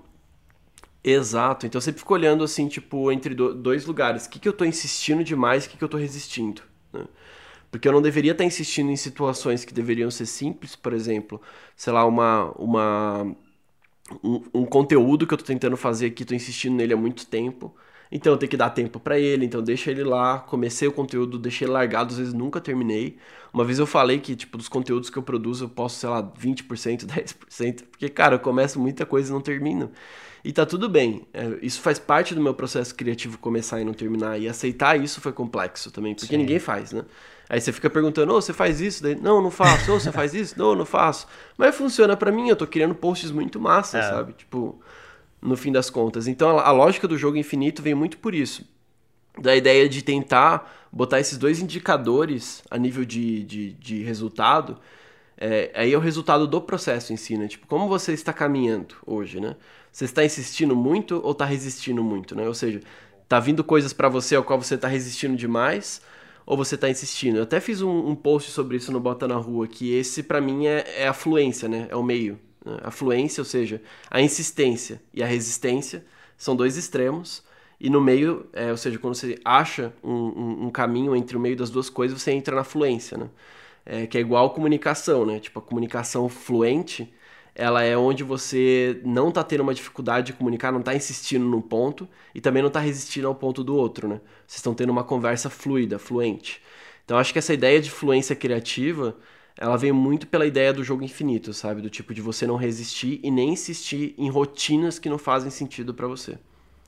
[1.04, 1.66] Exato.
[1.66, 4.28] Então eu sempre fico olhando assim, tipo, entre dois lugares.
[4.28, 6.62] O que, que eu tô insistindo demais, o que, que eu tô resistindo,
[6.94, 7.06] né?
[7.72, 11.42] Porque eu não deveria estar insistindo em situações que deveriam ser simples, por exemplo,
[11.76, 13.36] sei lá, uma, uma
[14.24, 17.74] um, um, conteúdo que eu tô tentando fazer aqui, tô insistindo nele há muito tempo.
[18.12, 21.40] Então eu tenho que dar tempo para ele, então deixa ele lá, comecei o conteúdo,
[21.40, 23.18] deixei ele largado, às vezes nunca terminei.
[23.54, 26.22] Uma vez eu falei que, tipo, dos conteúdos que eu produzo, eu posso, sei lá,
[26.22, 29.92] 20%, 10%, porque, cara, eu começo muita coisa e não termino.
[30.44, 31.26] E tá tudo bem.
[31.34, 34.40] É, isso faz parte do meu processo criativo começar e não terminar.
[34.40, 36.38] E aceitar isso foi complexo também, porque Sim.
[36.38, 37.06] ninguém faz, né?
[37.52, 39.04] Aí você fica perguntando, oh, você faz isso?
[39.04, 39.92] Daí, não, não faço.
[39.92, 40.58] Ou oh, você faz isso?
[40.58, 41.28] Não, não faço.
[41.58, 44.04] Mas funciona para mim, eu tô criando posts muito massa, é.
[44.04, 44.32] sabe?
[44.32, 44.82] Tipo,
[45.42, 46.30] no fim das contas.
[46.30, 48.66] Então a, a lógica do jogo infinito vem muito por isso.
[49.38, 54.80] Da ideia de tentar botar esses dois indicadores a nível de, de, de resultado.
[55.38, 57.50] É, aí é o resultado do processo em si, né?
[57.50, 59.58] Tipo, como você está caminhando hoje, né?
[59.92, 62.48] Você está insistindo muito ou está resistindo muito, né?
[62.48, 62.80] Ou seja,
[63.28, 66.02] tá vindo coisas para você ao qual você está resistindo demais
[66.52, 67.38] ou você está insistindo?
[67.38, 70.42] Eu até fiz um, um, post sobre isso no Bota na Rua, que esse para
[70.42, 71.88] mim é, é a fluência, né?
[71.90, 72.38] É o meio.
[72.66, 72.78] Né?
[72.84, 76.06] A fluência, ou seja, a insistência e a resistência
[76.38, 77.42] são dois extremos.
[77.80, 81.40] E no meio, é, ou seja, quando você acha um, um, um, caminho entre o
[81.40, 83.30] meio das duas coisas, você entra na fluência, né?
[83.86, 85.40] É, que é igual comunicação, né?
[85.40, 87.14] Tipo, a comunicação fluente
[87.54, 91.62] ela é onde você não está tendo uma dificuldade de comunicar, não está insistindo num
[91.62, 94.22] ponto e também não está resistindo ao ponto do outro, né?
[94.48, 96.62] Vocês estão tendo uma conversa fluida, fluente.
[97.04, 99.16] Então acho que essa ideia de fluência criativa,
[99.58, 101.82] ela vem muito pela ideia do jogo infinito, sabe?
[101.82, 105.94] Do tipo de você não resistir e nem insistir em rotinas que não fazem sentido
[105.94, 106.38] para você.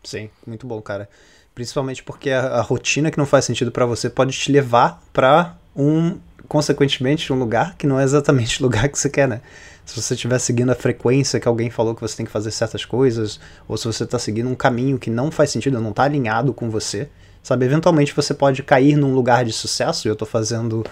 [0.04, 1.10] Sim, muito bom, cara.
[1.54, 5.58] Principalmente porque a, a rotina que não faz sentido para você pode te levar para
[5.76, 9.42] um, consequentemente, um lugar que não é exatamente o lugar que você quer, né?
[9.86, 12.86] Se você estiver seguindo a frequência que alguém falou que você tem que fazer certas
[12.86, 16.54] coisas, ou se você está seguindo um caminho que não faz sentido, não está alinhado
[16.54, 17.10] com você,
[17.42, 17.66] sabe?
[17.66, 20.86] Eventualmente você pode cair num lugar de sucesso, e eu estou fazendo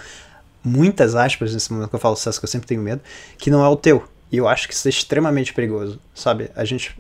[0.63, 3.01] muitas aspas nesse momento que eu falo sucesso, que eu sempre tenho medo,
[3.37, 4.03] que não é o teu.
[4.31, 6.49] E eu acho que isso é extremamente perigoso, sabe?
[6.55, 6.95] A gente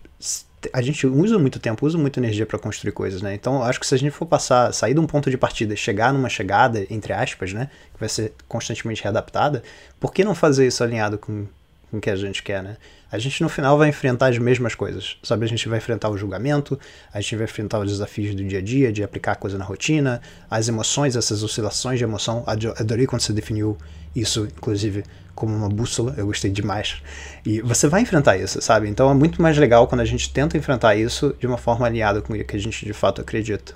[0.73, 3.33] a gente usa muito tempo, usa muita energia para construir coisas, né?
[3.33, 6.13] Então, acho que se a gente for passar, sair de um ponto de partida chegar
[6.13, 7.69] numa chegada, entre aspas, né?
[7.93, 9.63] Que vai ser constantemente readaptada,
[9.99, 11.47] por que não fazer isso alinhado com,
[11.91, 12.77] com o que a gente quer, né?
[13.11, 15.43] A gente no final vai enfrentar as mesmas coisas, sabe?
[15.43, 16.79] A gente vai enfrentar o julgamento,
[17.13, 19.65] a gente vai enfrentar os desafios do dia a dia, de aplicar a coisa na
[19.65, 22.43] rotina, as emoções, essas oscilações de emoção.
[22.47, 23.77] Adorei quando você definiu
[24.15, 25.03] isso, inclusive,
[25.35, 27.01] como uma bússola, eu gostei demais.
[27.45, 28.87] E você vai enfrentar isso, sabe?
[28.87, 32.21] Então é muito mais legal quando a gente tenta enfrentar isso de uma forma alinhada
[32.21, 33.73] com o que a gente de fato acredita.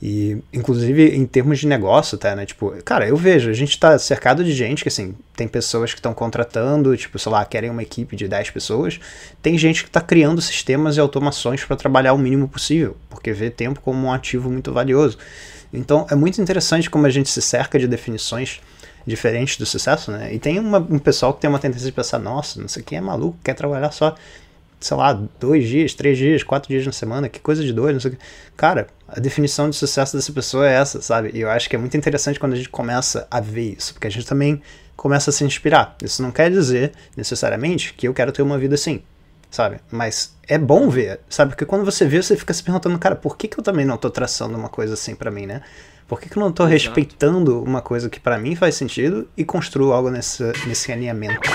[0.00, 2.46] E, inclusive, em termos de negócio, tá, né?
[2.46, 5.98] Tipo, cara, eu vejo, a gente tá cercado de gente que, assim, tem pessoas que
[5.98, 9.00] estão contratando, tipo, sei lá, querem uma equipe de 10 pessoas.
[9.42, 13.50] Tem gente que tá criando sistemas e automações para trabalhar o mínimo possível, porque vê
[13.50, 15.18] tempo como um ativo muito valioso.
[15.72, 18.60] Então, é muito interessante como a gente se cerca de definições
[19.04, 20.32] diferentes do sucesso, né?
[20.32, 22.98] E tem uma, um pessoal que tem uma tendência de pensar, nossa, não sei quem
[22.98, 24.14] é maluco, quer trabalhar só
[24.80, 28.00] sei lá, dois dias, três dias, quatro dias na semana, que coisa de doido, não
[28.00, 28.20] sei o que.
[28.56, 31.30] Cara, a definição de sucesso dessa pessoa é essa, sabe?
[31.34, 34.06] E eu acho que é muito interessante quando a gente começa a ver isso, porque
[34.06, 34.62] a gente também
[34.96, 35.96] começa a se inspirar.
[36.02, 39.02] Isso não quer dizer, necessariamente, que eu quero ter uma vida assim,
[39.50, 39.78] sabe?
[39.90, 41.52] Mas é bom ver, sabe?
[41.52, 43.96] Porque quando você vê, você fica se perguntando, cara, por que, que eu também não
[43.96, 45.62] tô traçando uma coisa assim para mim, né?
[46.06, 46.72] Por que, que eu não tô Exato.
[46.72, 51.48] respeitando uma coisa que para mim faz sentido e construo algo nesse, nesse alinhamento?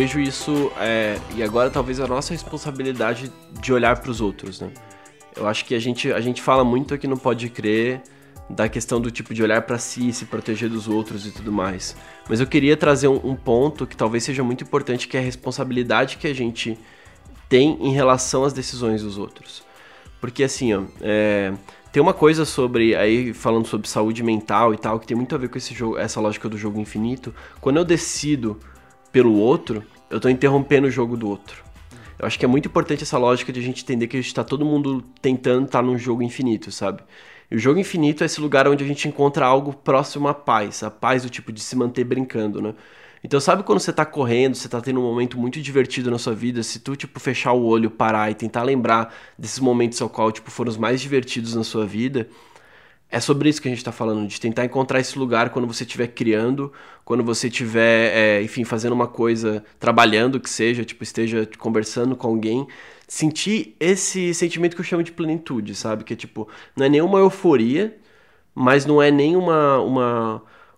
[0.00, 4.70] Vejo isso, é, e agora talvez a nossa responsabilidade de olhar para os outros, né?
[5.36, 8.00] Eu acho que a gente, a gente fala muito aqui no Pode Crer
[8.48, 11.94] da questão do tipo de olhar para si, se proteger dos outros e tudo mais.
[12.30, 15.22] Mas eu queria trazer um, um, ponto que talvez seja muito importante, que é a
[15.22, 16.78] responsabilidade que a gente
[17.46, 19.62] tem em relação às decisões dos outros.
[20.18, 21.52] Porque assim, ó, é,
[21.92, 25.38] tem uma coisa sobre, aí falando sobre saúde mental e tal, que tem muito a
[25.38, 27.34] ver com esse jogo, essa lógica do jogo infinito.
[27.60, 28.58] Quando eu decido
[29.12, 31.62] pelo outro, eu estou interrompendo o jogo do outro.
[32.18, 34.34] Eu acho que é muito importante essa lógica de a gente entender que a gente
[34.34, 37.02] tá todo mundo tentando estar tá num jogo infinito, sabe?
[37.50, 40.82] E o jogo infinito é esse lugar onde a gente encontra algo próximo à paz,
[40.82, 42.74] a paz do tipo de se manter brincando, né?
[43.22, 46.34] Então sabe quando você tá correndo, você tá tendo um momento muito divertido na sua
[46.34, 50.32] vida, se tu tipo fechar o olho, parar e tentar lembrar desses momentos ao qual
[50.32, 52.28] tipo foram os mais divertidos na sua vida,
[53.10, 55.82] é sobre isso que a gente está falando, de tentar encontrar esse lugar quando você
[55.82, 56.72] estiver criando,
[57.04, 62.28] quando você estiver, é, enfim, fazendo uma coisa, trabalhando que seja, tipo, esteja conversando com
[62.28, 62.68] alguém,
[63.08, 66.04] sentir esse sentimento que eu chamo de plenitude, sabe?
[66.04, 67.98] Que é tipo, não é nenhuma euforia,
[68.54, 69.80] mas não é nem uma,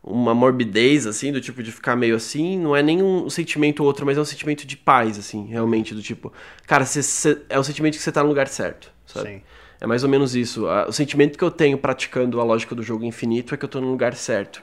[0.03, 3.87] uma, morbidez, assim, do tipo de ficar meio assim, não é nem um sentimento ou
[3.87, 6.33] outro, mas é um sentimento de paz, assim, realmente, do tipo,
[6.67, 9.29] cara, cê, cê, é o sentimento que você está no lugar certo, sabe?
[9.29, 9.43] Sim.
[9.83, 10.65] É mais ou menos isso.
[10.87, 13.83] O sentimento que eu tenho praticando a lógica do jogo infinito é que eu estou
[13.83, 14.63] no lugar certo.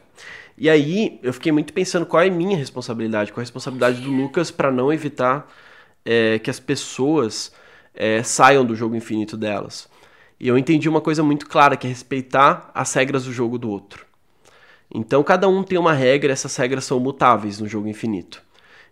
[0.57, 4.09] E aí eu fiquei muito pensando qual é minha responsabilidade, qual é a responsabilidade do
[4.09, 5.45] Lucas para não evitar
[6.05, 7.51] é, que as pessoas
[7.93, 9.89] é, saiam do jogo infinito delas.
[10.39, 13.69] E eu entendi uma coisa muito clara, que é respeitar as regras do jogo do
[13.69, 14.05] outro.
[14.89, 18.41] Então cada um tem uma regra, essas regras são mutáveis no jogo infinito.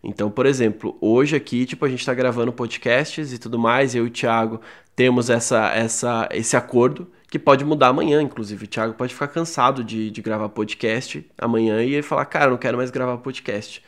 [0.04, 4.06] Então, por exemplo, hoje aqui, tipo, a gente está gravando podcasts e tudo mais, eu
[4.06, 4.62] e o Thiago
[4.96, 8.66] temos essa, essa, esse acordo que pode mudar amanhã, inclusive.
[8.66, 12.58] O Thiago pode ficar cansado de, de gravar podcast amanhã e ele falar, cara, não
[12.58, 13.84] quero mais gravar podcast.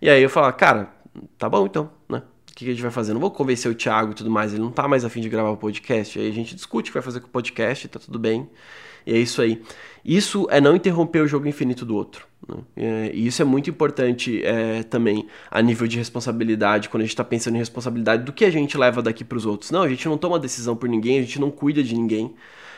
[0.00, 0.90] E aí eu falar, cara,
[1.38, 2.22] tá bom então, né?
[2.50, 3.12] O que a gente vai fazer?
[3.12, 5.50] Não vou convencer o Thiago e tudo mais, ele não tá mais afim de gravar
[5.50, 6.18] o podcast.
[6.18, 8.48] Aí a gente discute o que vai fazer com o podcast, tá tudo bem.
[9.06, 9.62] E é isso aí.
[10.04, 12.26] Isso é não interromper o jogo infinito do outro.
[12.48, 12.56] Né?
[12.76, 17.12] É, e isso é muito importante é, também a nível de responsabilidade, quando a gente
[17.12, 19.70] está pensando em responsabilidade do que a gente leva daqui para os outros.
[19.70, 22.34] Não, a gente não toma decisão por ninguém, a gente não cuida de ninguém.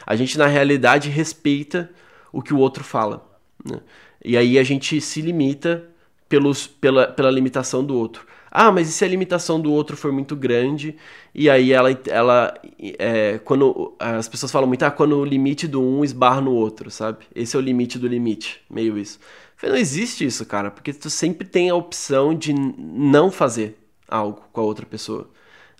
[0.06, 1.90] A gente, na realidade, respeita
[2.32, 3.26] o que o outro fala.
[3.64, 3.80] Né?
[4.24, 5.84] E aí a gente se limita
[6.28, 8.26] pelos, pela, pela limitação do outro.
[8.50, 10.96] Ah, mas e se a limitação do outro for muito grande?
[11.34, 12.54] E aí ela, ela
[12.98, 16.90] é, quando as pessoas falam muito, ah, quando o limite do um esbarra no outro,
[16.90, 17.26] sabe?
[17.34, 19.18] Esse é o limite do limite, meio isso.
[19.56, 23.78] Falei, não existe isso, cara, porque tu sempre tem a opção de não fazer
[24.08, 25.28] algo com a outra pessoa.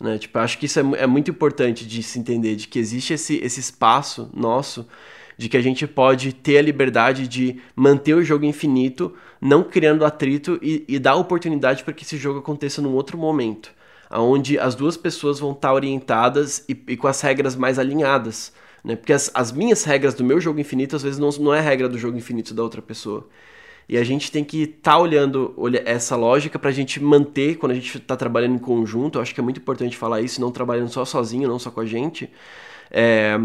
[0.01, 0.19] Né?
[0.19, 3.37] Tipo, acho que isso é, é muito importante de se entender, de que existe esse,
[3.43, 4.87] esse espaço nosso
[5.37, 10.05] de que a gente pode ter a liberdade de manter o jogo infinito, não criando
[10.05, 13.71] atrito e, e dar oportunidade para que esse jogo aconteça num outro momento,
[14.11, 18.53] onde as duas pessoas vão estar orientadas e, e com as regras mais alinhadas.
[18.83, 18.97] Né?
[18.97, 21.89] Porque as, as minhas regras do meu jogo infinito, às vezes, não, não é regra
[21.89, 23.29] do jogo infinito da outra pessoa.
[23.89, 27.57] E a gente tem que estar tá olhando olha, essa lógica para a gente manter,
[27.57, 30.41] quando a gente está trabalhando em conjunto, eu acho que é muito importante falar isso,
[30.41, 32.29] não trabalhando só sozinho, não só com a gente,
[32.91, 33.39] é,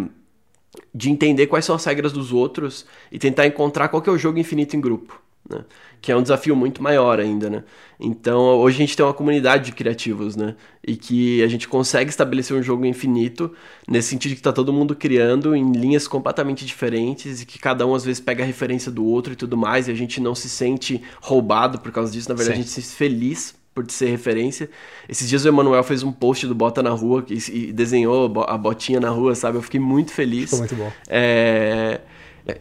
[0.94, 4.18] de entender quais são as regras dos outros e tentar encontrar qual que é o
[4.18, 5.66] jogo infinito em grupo né?
[6.02, 7.64] Que é um desafio muito maior ainda, né?
[8.00, 10.56] Então, hoje a gente tem uma comunidade de criativos, né?
[10.86, 13.54] E que a gente consegue estabelecer um jogo infinito,
[13.88, 17.94] nesse sentido que tá todo mundo criando em linhas completamente diferentes e que cada um
[17.94, 20.50] às vezes pega a referência do outro e tudo mais, e a gente não se
[20.50, 22.62] sente roubado por causa disso, na verdade Sim.
[22.62, 24.70] a gente se sente feliz por ser referência.
[25.08, 29.00] Esses dias o Emanuel fez um post do Bota na Rua e, desenhou a botinha
[29.00, 29.58] na rua, sabe?
[29.58, 30.46] Eu fiquei muito feliz.
[30.46, 30.92] Ficou muito bom.
[31.08, 32.02] É...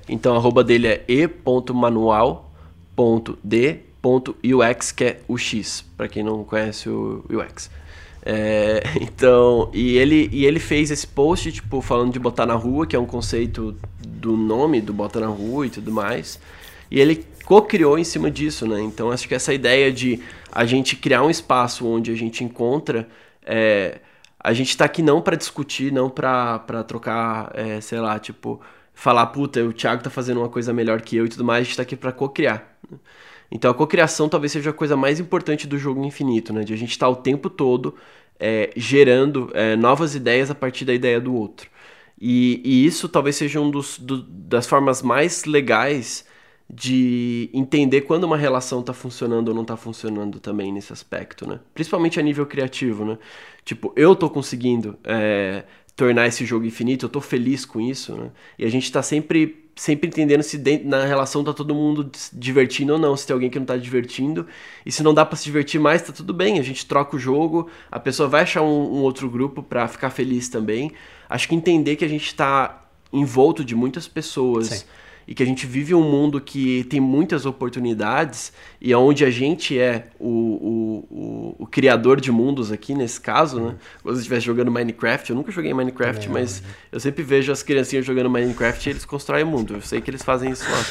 [0.08, 2.50] Então, a arroba dele é e.manual
[3.42, 7.70] .d.ux, que é o X, para quem não conhece o UX.
[8.22, 12.86] É, então, e ele, e ele fez esse post, tipo, falando de botar na rua,
[12.86, 13.74] que é um conceito
[14.06, 16.38] do nome do bota na rua e tudo mais.
[16.90, 18.80] E ele co-criou em cima disso, né?
[18.80, 23.08] Então, acho que essa ideia de a gente criar um espaço onde a gente encontra.
[23.44, 23.98] É,
[24.38, 28.60] a gente tá aqui não para discutir, não para trocar, é, sei lá, tipo,
[28.94, 31.64] falar, puta, o Thiago tá fazendo uma coisa melhor que eu e tudo mais, a
[31.64, 32.78] gente tá aqui para co-criar.
[33.50, 36.62] Então a cocriação talvez seja a coisa mais importante do jogo infinito, né?
[36.62, 37.96] De a gente estar tá o tempo todo
[38.38, 41.68] é, gerando é, novas ideias a partir da ideia do outro.
[42.20, 46.29] E, e isso talvez seja um dos, do, das formas mais legais
[46.72, 51.58] de entender quando uma relação está funcionando ou não está funcionando também nesse aspecto, né?
[51.74, 53.18] Principalmente a nível criativo, né?
[53.64, 55.64] Tipo, eu estou conseguindo é,
[55.96, 58.30] tornar esse jogo infinito, eu estou feliz com isso, né?
[58.56, 62.36] E a gente está sempre sempre entendendo se dentro, na relação tá todo mundo se
[62.36, 64.46] divertindo ou não, se tem alguém que não tá divertindo.
[64.84, 67.18] E se não dá para se divertir mais, tá tudo bem, a gente troca o
[67.18, 70.92] jogo, a pessoa vai achar um, um outro grupo para ficar feliz também.
[71.28, 74.66] Acho que entender que a gente tá envolto de muitas pessoas.
[74.68, 74.84] Sim
[75.30, 79.78] e que a gente vive um mundo que tem muitas oportunidades e onde a gente
[79.78, 83.76] é o, o, o, o criador de mundos aqui, nesse caso, né?
[83.98, 87.62] Se você estivesse jogando Minecraft, eu nunca joguei Minecraft, é, mas eu sempre vejo as
[87.62, 89.74] criancinhas jogando Minecraft e eles constroem mundo.
[89.74, 90.84] Eu sei que eles fazem isso lá.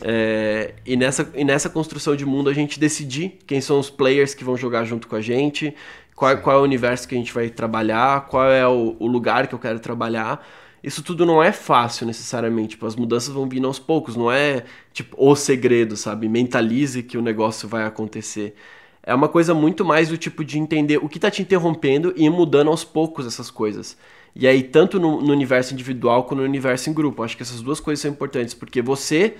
[0.00, 4.32] É, e, nessa, e nessa construção de mundo a gente decidir quem são os players
[4.32, 5.74] que vão jogar junto com a gente,
[6.14, 9.46] qual, qual é o universo que a gente vai trabalhar, qual é o, o lugar
[9.46, 10.42] que eu quero trabalhar
[10.86, 12.70] isso tudo não é fácil necessariamente.
[12.70, 16.28] Tipo, as mudanças vão vindo aos poucos, não é tipo o segredo, sabe?
[16.28, 18.54] Mentalize que o negócio vai acontecer.
[19.02, 22.26] É uma coisa muito mais do tipo de entender o que está te interrompendo e
[22.26, 23.96] ir mudando aos poucos essas coisas.
[24.32, 27.24] E aí, tanto no, no universo individual quanto no universo em grupo.
[27.24, 29.34] Acho que essas duas coisas são importantes, porque você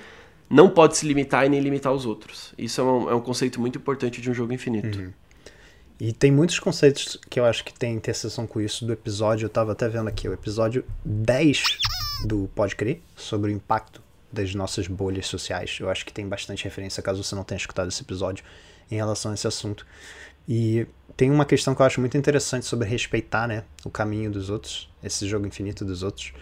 [0.51, 2.55] não pode se limitar e nem limitar os outros.
[2.59, 4.99] Isso é um, é um conceito muito importante de um jogo infinito.
[4.99, 5.13] Uhum.
[5.99, 9.47] E tem muitos conceitos que eu acho que tem interseção com isso do episódio.
[9.47, 11.79] Eu tava até vendo aqui, o episódio 10
[12.27, 15.79] do Pode Crer, sobre o impacto das nossas bolhas sociais.
[15.81, 18.45] Eu acho que tem bastante referência, caso você não tenha escutado esse episódio,
[18.91, 19.87] em relação a esse assunto.
[20.47, 24.51] E tem uma questão que eu acho muito interessante sobre respeitar né, o caminho dos
[24.51, 26.33] outros, esse jogo infinito dos outros,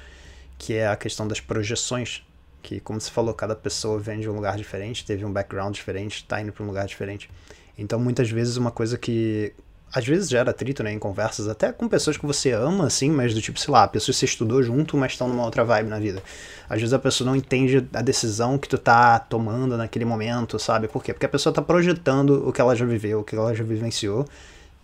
[0.59, 2.27] que é a questão das projeções.
[2.61, 6.17] Que, como você falou, cada pessoa vem de um lugar diferente, teve um background diferente,
[6.17, 7.31] está indo para um lugar diferente.
[7.79, 9.53] Então, muitas vezes, uma coisa que
[9.95, 13.33] às vezes gera atrito, né, em conversas, até com pessoas que você ama, assim, mas
[13.33, 16.01] do tipo, sei lá, pessoas que você estudou junto, mas estão numa outra vibe na
[16.01, 16.21] vida.
[16.69, 20.89] Às vezes a pessoa não entende a decisão que tu tá tomando naquele momento, sabe?
[20.89, 21.13] Por quê?
[21.13, 24.27] Porque a pessoa tá projetando o que ela já viveu, o que ela já vivenciou,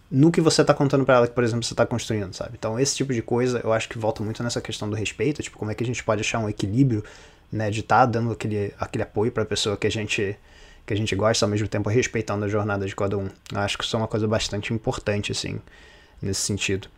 [0.08, 2.52] no que você tá contando para ela que, por exemplo, você tá construindo, sabe?
[2.56, 5.58] Então, esse tipo de coisa, eu acho que volta muito nessa questão do respeito, tipo,
[5.58, 7.02] como é que a gente pode achar um equilíbrio,
[7.50, 10.36] né, de estar tá dando aquele, aquele apoio pra pessoa que a gente
[10.86, 13.28] que a gente gosta, ao mesmo tempo respeitando a jornada de cada um.
[13.52, 15.60] Eu acho que isso é uma coisa bastante importante, assim,
[16.20, 16.88] nesse sentido.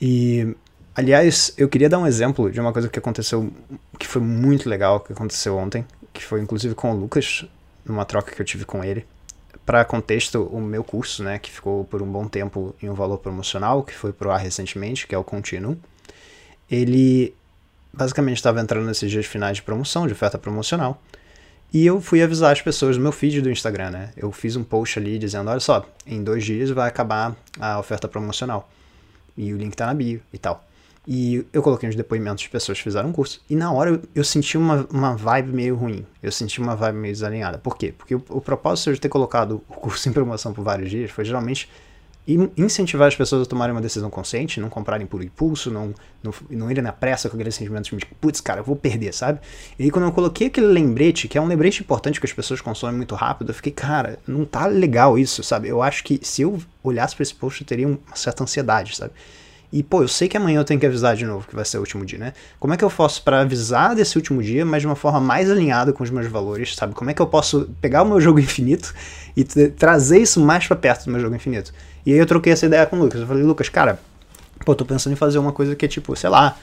[0.00, 0.54] E,
[0.94, 3.52] aliás, eu queria dar um exemplo de uma coisa que aconteceu,
[3.98, 7.44] que foi muito legal, que aconteceu ontem, que foi inclusive com o Lucas,
[7.84, 9.06] numa troca que eu tive com ele.
[9.64, 13.18] Para contexto, o meu curso, né, que ficou por um bom tempo em um valor
[13.18, 15.76] promocional, que foi pro ar recentemente, que é o Continuum,
[16.70, 17.34] ele
[17.92, 21.02] basicamente estava entrando nesses dias finais de promoção, de oferta promocional,
[21.72, 24.10] e eu fui avisar as pessoas no meu feed do Instagram, né?
[24.16, 28.08] Eu fiz um post ali dizendo: olha só, em dois dias vai acabar a oferta
[28.08, 28.70] promocional.
[29.36, 30.64] E o link tá na bio e tal.
[31.06, 33.40] E eu coloquei uns depoimentos de pessoas que fizeram o curso.
[33.48, 36.04] E na hora eu, eu, senti uma, uma vibe meio ruim.
[36.22, 37.56] Eu senti uma vibe meio desalinhada.
[37.56, 37.94] Por quê?
[37.96, 41.24] Porque o, o propósito de ter colocado o curso em promoção por vários dias foi
[41.24, 41.68] geralmente
[42.56, 46.70] incentivar as pessoas a tomarem uma decisão consciente, não comprarem por impulso, não, não, não
[46.70, 49.40] irem na pressa com aquele sentimento de, putz, cara, eu vou perder, sabe?
[49.78, 52.60] E aí quando eu coloquei aquele lembrete, que é um lembrete importante que as pessoas
[52.60, 55.68] consomem muito rápido, eu fiquei, cara, não tá legal isso, sabe?
[55.68, 59.12] Eu acho que se eu olhasse para esse post eu teria uma certa ansiedade, sabe?
[59.70, 61.76] E, pô, eu sei que amanhã eu tenho que avisar de novo que vai ser
[61.76, 62.32] o último dia, né?
[62.58, 65.50] Como é que eu faço para avisar desse último dia, mas de uma forma mais
[65.50, 66.94] alinhada com os meus valores, sabe?
[66.94, 68.94] Como é que eu posso pegar o meu jogo infinito
[69.36, 71.72] e trazer isso mais para perto do meu jogo infinito?
[72.08, 73.20] E aí eu troquei essa ideia com o Lucas.
[73.20, 74.00] Eu falei, Lucas, cara,
[74.64, 76.56] pô, tô pensando em fazer uma coisa que é tipo, sei lá,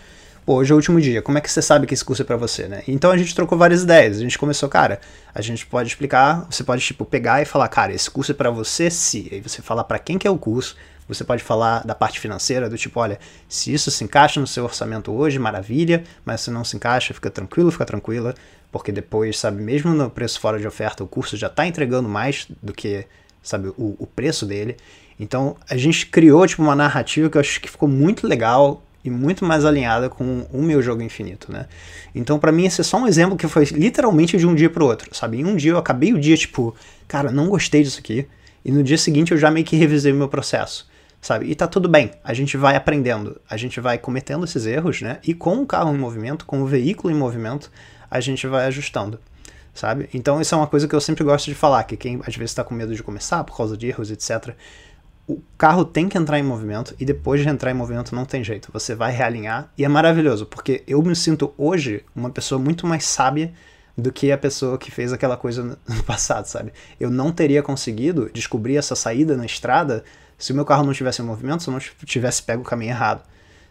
[0.44, 2.26] pô, hoje é o último dia, como é que você sabe que esse curso é
[2.26, 2.82] para você, né?
[2.88, 4.18] Então a gente trocou várias ideias.
[4.18, 5.00] A gente começou, cara,
[5.36, 8.50] a gente pode explicar, você pode, tipo, pegar e falar, cara, esse curso é para
[8.50, 9.30] você se.
[9.32, 10.76] Aí você fala para quem que é o curso,
[11.08, 14.64] você pode falar da parte financeira, do tipo, olha, se isso se encaixa no seu
[14.64, 18.34] orçamento hoje, maravilha, mas se não se encaixa, fica tranquilo, fica tranquila,
[18.72, 22.48] porque depois, sabe, mesmo no preço fora de oferta, o curso já está entregando mais
[22.64, 23.06] do que,
[23.44, 24.76] sabe, o, o preço dele.
[25.20, 29.10] Então, a gente criou, tipo, uma narrativa que eu acho que ficou muito legal e
[29.10, 31.68] muito mais alinhada com o meu jogo infinito, né?
[32.14, 34.86] Então, para mim, esse é só um exemplo que foi literalmente de um dia pro
[34.86, 35.40] outro, sabe?
[35.40, 36.76] Em um dia eu acabei o dia, tipo,
[37.08, 38.28] cara, não gostei disso aqui,
[38.64, 40.88] e no dia seguinte eu já meio que revisei o meu processo
[41.26, 41.50] sabe?
[41.50, 45.18] E tá tudo bem, a gente vai aprendendo, a gente vai cometendo esses erros, né?
[45.24, 47.72] E com o carro em movimento, com o veículo em movimento,
[48.10, 49.20] a gente vai ajustando,
[49.74, 50.08] sabe?
[50.14, 52.52] Então isso é uma coisa que eu sempre gosto de falar, que quem às vezes
[52.52, 54.56] está com medo de começar por causa de erros, etc.
[55.28, 58.44] O carro tem que entrar em movimento e depois de entrar em movimento não tem
[58.44, 62.86] jeito, você vai realinhar e é maravilhoso, porque eu me sinto hoje uma pessoa muito
[62.86, 63.52] mais sábia
[63.98, 66.74] do que a pessoa que fez aquela coisa no passado, sabe?
[67.00, 70.04] Eu não teria conseguido descobrir essa saída na estrada
[70.38, 72.92] se o meu carro não estivesse em movimento, se eu não tivesse pego o caminho
[72.92, 73.24] errado,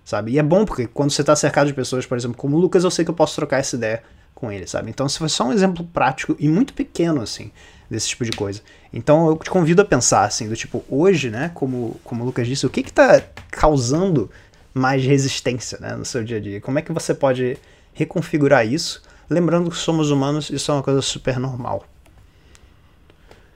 [0.05, 0.33] sabe?
[0.33, 2.85] E é bom porque quando você está cercado de pessoas, por exemplo, como o Lucas,
[2.85, 4.03] eu sei que eu posso trocar essa ideia
[4.35, 4.91] com ele, sabe?
[4.91, 7.53] Então, se foi só um exemplo prático e muito pequeno, assim,
[7.91, 8.61] desse tipo de coisa.
[8.93, 12.47] Então, eu te convido a pensar, assim, do tipo, hoje, né, como, como o Lucas
[12.47, 14.31] disse, o que que tá causando
[14.73, 16.61] mais resistência, né, no seu dia a dia?
[16.61, 17.57] Como é que você pode
[17.93, 19.03] reconfigurar isso?
[19.29, 21.85] Lembrando que somos humanos, isso é uma coisa super normal.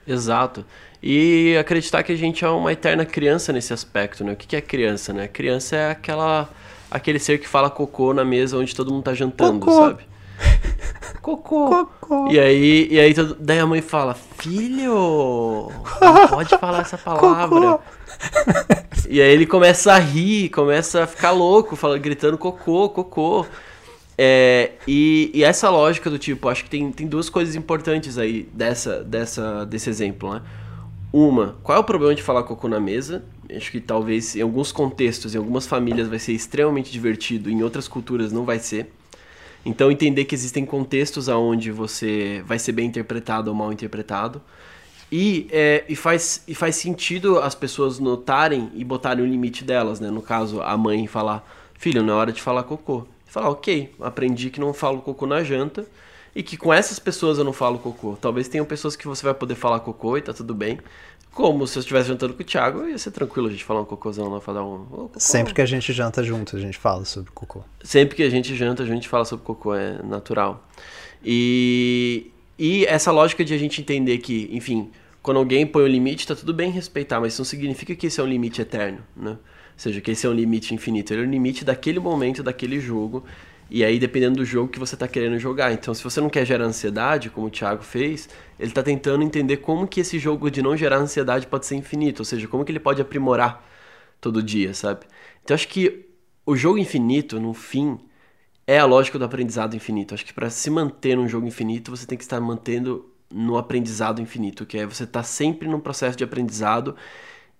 [0.07, 0.65] Exato.
[1.01, 4.33] E acreditar que a gente é uma eterna criança nesse aspecto, né?
[4.33, 5.27] O que é criança, né?
[5.27, 6.49] Criança é aquela
[6.89, 9.77] aquele ser que fala cocô na mesa onde todo mundo tá jantando, cocô.
[9.77, 10.03] sabe?
[11.21, 11.85] Cocô.
[11.85, 12.31] cocô.
[12.31, 15.71] E aí, e aí daí a mãe fala: "Filho,
[16.01, 17.79] não pode falar essa palavra".
[19.07, 23.45] e aí ele começa a rir, começa a ficar louco, fala, gritando cocô, cocô.
[24.21, 28.49] É, e, e, essa lógica do tipo, acho que tem, tem duas coisas importantes aí
[28.53, 30.41] dessa, dessa, desse exemplo, né?
[31.11, 33.23] Uma, qual é o problema de falar cocô na mesa?
[33.55, 37.87] Acho que talvez em alguns contextos, em algumas famílias vai ser extremamente divertido, em outras
[37.87, 38.91] culturas não vai ser.
[39.65, 44.41] Então entender que existem contextos aonde você vai ser bem interpretado ou mal interpretado.
[45.11, 49.99] E, é, e, faz, e faz sentido as pessoas notarem e botarem o limite delas,
[49.99, 50.09] né?
[50.11, 51.43] No caso, a mãe falar,
[51.73, 53.05] filho, não é hora de falar cocô.
[53.27, 55.85] E falar, ok, aprendi que não falo cocô na janta
[56.35, 58.15] e que com essas pessoas eu não falo cocô.
[58.21, 60.79] Talvez tenham pessoas que você vai poder falar cocô e tá tudo bem.
[61.33, 63.85] Como se eu estivesse jantando com o Thiago, ia ser tranquilo a gente falar um
[63.85, 64.85] cocôzão, não falar um.
[64.91, 67.63] Oh, Sempre que a gente janta junto, a gente fala sobre cocô.
[67.83, 70.67] Sempre que a gente janta, a gente fala sobre cocô, é natural.
[71.23, 76.27] E, e essa lógica de a gente entender que, enfim, quando alguém põe um limite,
[76.27, 79.31] tá tudo bem respeitar, mas isso não significa que esse é um limite eterno, né?
[79.31, 79.37] Ou
[79.77, 81.13] seja, que esse é um limite infinito.
[81.13, 83.23] Ele é o limite daquele momento, daquele jogo.
[83.69, 85.71] E aí, dependendo do jogo que você está querendo jogar.
[85.71, 88.27] Então, se você não quer gerar ansiedade, como o Thiago fez,
[88.59, 92.19] ele está tentando entender como que esse jogo de não gerar ansiedade pode ser infinito.
[92.19, 93.63] Ou seja, como que ele pode aprimorar
[94.19, 95.05] todo dia, sabe?
[95.43, 96.07] Então, acho que
[96.45, 97.99] o jogo infinito, no fim,
[98.65, 100.13] é a lógica do aprendizado infinito.
[100.15, 104.21] Acho que para se manter num jogo infinito, você tem que estar mantendo no aprendizado
[104.21, 106.95] infinito, que é você estar tá sempre num processo de aprendizado.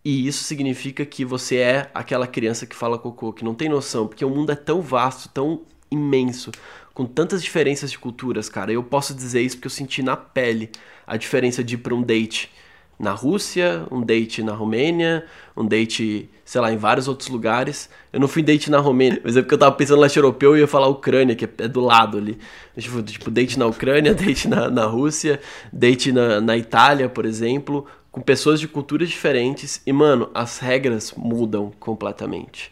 [0.03, 4.07] E isso significa que você é aquela criança que fala cocô, que não tem noção,
[4.07, 6.51] porque o mundo é tão vasto, tão imenso,
[6.93, 8.71] com tantas diferenças de culturas, cara.
[8.71, 10.69] Eu posso dizer isso porque eu senti na pele
[11.07, 12.51] a diferença de ir para um date
[12.99, 15.25] na Rússia, um date na Romênia,
[15.55, 17.89] um date, sei lá, em vários outros lugares.
[18.11, 20.59] Eu não fui date na Romênia, mas é porque eu tava pensando leste europeu e
[20.59, 22.37] ia falar Ucrânia, que é do lado ali.
[22.77, 25.39] Tipo, tipo date na Ucrânia, date na, na Rússia,
[25.71, 29.81] date na, na Itália, por exemplo, com pessoas de culturas diferentes.
[29.85, 32.69] E, mano, as regras mudam completamente.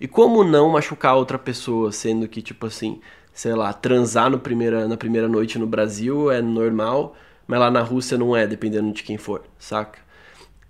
[0.00, 3.00] E como não machucar outra pessoa, sendo que, tipo assim,
[3.34, 7.14] sei lá, transar no primeira, na primeira noite no Brasil é normal,
[7.46, 9.98] mas lá na Rússia não é, dependendo de quem for, saca?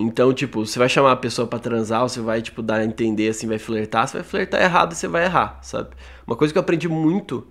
[0.00, 3.28] Então, tipo, você vai chamar a pessoa para transar, você vai, tipo, dar a entender,
[3.28, 5.90] assim, vai flertar, você vai flertar errado, você vai errar, sabe?
[6.26, 7.46] Uma coisa que eu aprendi muito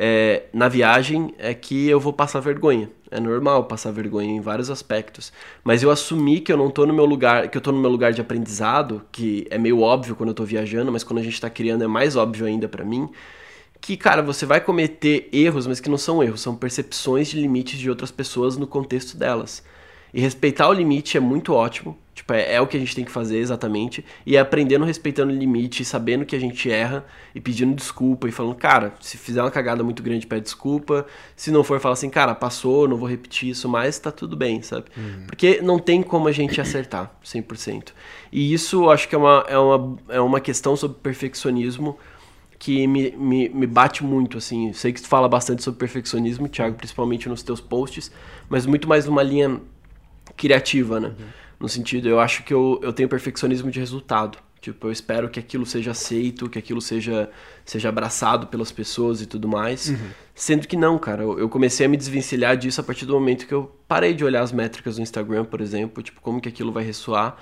[0.00, 2.88] é, na viagem é que eu vou passar vergonha.
[3.10, 5.32] É normal passar vergonha em vários aspectos.
[5.64, 7.90] Mas eu assumi que eu não tô no meu lugar, que eu tô no meu
[7.90, 11.40] lugar de aprendizado, que é meio óbvio quando eu tô viajando, mas quando a gente
[11.40, 13.08] tá criando é mais óbvio ainda para mim.
[13.80, 17.78] Que, cara, você vai cometer erros, mas que não são erros, são percepções de limites
[17.78, 19.64] de outras pessoas no contexto delas.
[20.14, 21.98] E respeitar o limite é muito ótimo.
[22.18, 24.04] Tipo, é, é, o que a gente tem que fazer exatamente.
[24.26, 28.32] E é aprendendo, respeitando o limite, sabendo que a gente erra e pedindo desculpa e
[28.32, 31.06] falando, cara, se fizer uma cagada muito grande, pede desculpa.
[31.36, 34.60] Se não for, fala assim, cara, passou, não vou repetir isso mais, tá tudo bem,
[34.62, 34.86] sabe?
[34.96, 35.26] Uhum.
[35.28, 37.92] Porque não tem como a gente acertar 100%.
[38.32, 41.96] E isso acho que é uma, é uma, é uma questão sobre perfeccionismo
[42.58, 44.72] que me, me, me bate muito, assim.
[44.72, 48.10] Sei que tu fala bastante sobre perfeccionismo, Thiago, principalmente nos teus posts,
[48.48, 49.60] mas muito mais numa linha
[50.36, 51.08] criativa, né?
[51.16, 54.38] Uhum no sentido, eu acho que eu, eu tenho perfeccionismo de resultado.
[54.60, 57.30] Tipo, eu espero que aquilo seja aceito, que aquilo seja,
[57.64, 59.88] seja abraçado pelas pessoas e tudo mais.
[59.88, 60.10] Uhum.
[60.34, 61.22] Sendo que não, cara.
[61.22, 64.24] Eu, eu, comecei a me desvencilhar disso a partir do momento que eu parei de
[64.24, 66.02] olhar as métricas do Instagram, por exemplo.
[66.02, 67.36] Tipo, como que aquilo vai ressoar.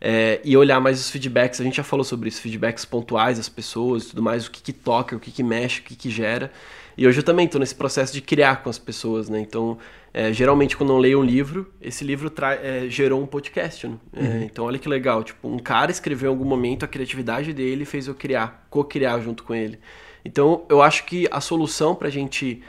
[0.00, 1.60] É, e olhar mais os feedbacks.
[1.60, 2.40] A gente já falou sobre isso.
[2.40, 4.46] Feedbacks pontuais das pessoas e tudo mais.
[4.46, 6.52] O que que toca, o que que mexe, o que que gera.
[6.96, 9.38] E hoje eu também estou nesse processo de criar com as pessoas, né?
[9.38, 9.76] Então,
[10.14, 12.32] é, geralmente quando eu leio um livro, esse livro
[12.62, 13.96] é, gerou um podcast, né?
[14.14, 14.42] É, uhum.
[14.44, 15.22] então, olha que legal.
[15.22, 19.42] Tipo, um cara escreveu em algum momento, a criatividade dele fez eu criar, co-criar junto
[19.44, 19.78] com ele.
[20.24, 22.62] Então, eu acho que a solução para a gente,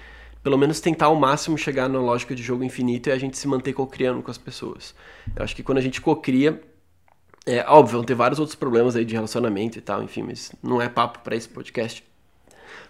[0.43, 3.47] pelo menos tentar ao máximo chegar na lógica de jogo infinito é a gente se
[3.47, 4.93] manter co-criando com as pessoas.
[5.34, 6.61] Eu acho que quando a gente co-cria,
[7.45, 10.82] é óbvio, vão ter vários outros problemas aí de relacionamento e tal, enfim, mas não
[10.82, 12.03] é papo para esse podcast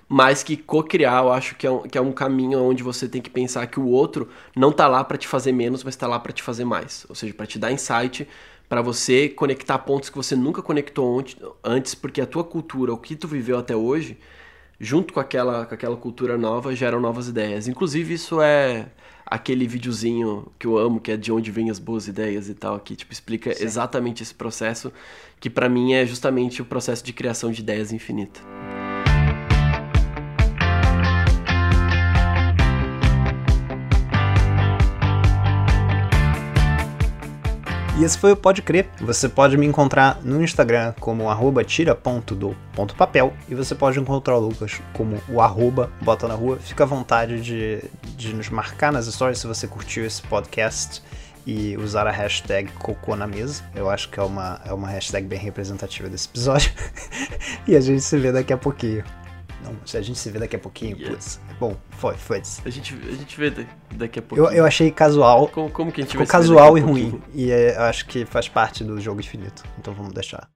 [0.09, 3.21] mas que co-criar eu acho que é, um, que é um caminho onde você tem
[3.21, 6.19] que pensar que o outro não tá lá para te fazer menos, mas tá lá
[6.19, 7.05] para te fazer mais.
[7.09, 8.27] Ou seja, para te dar insight,
[8.69, 11.23] para você conectar pontos que você nunca conectou
[11.63, 14.17] antes, porque a tua cultura, o que tu viveu até hoje,
[14.79, 17.67] junto com aquela, com aquela cultura nova, geram novas ideias.
[17.67, 18.87] Inclusive, isso é
[19.25, 22.79] aquele videozinho que eu amo, que é de onde vêm as boas ideias e tal,
[22.79, 23.63] que tipo explica Sim.
[23.63, 24.91] exatamente esse processo,
[25.39, 28.39] que para mim é justamente o processo de criação de ideias infinita.
[37.99, 38.87] E esse foi o Pode Crer.
[39.01, 44.79] Você pode me encontrar no Instagram como arroba tira.do.papel e você pode encontrar o Lucas
[44.93, 46.57] como o arroba bota na rua.
[46.57, 47.83] Fica à vontade de,
[48.15, 51.01] de nos marcar nas histórias se você curtiu esse podcast
[51.43, 53.63] e usar a hashtag cocô na mesa.
[53.73, 56.71] Eu acho que é uma, é uma hashtag bem representativa desse episódio.
[57.67, 59.03] e a gente se vê daqui a pouquinho.
[59.63, 61.15] Não, a gente se vê daqui a pouquinho, yeah.
[61.15, 61.39] putz.
[61.59, 62.41] Bom, foi, foi.
[62.65, 63.49] A gente, a gente vê
[63.95, 64.49] daqui a pouquinho.
[64.49, 65.47] Eu, eu achei casual.
[65.47, 67.21] Como, como que a gente Ficou casual e ruim.
[67.33, 69.63] E é, eu acho que faz parte do jogo infinito.
[69.79, 70.49] Então vamos deixar.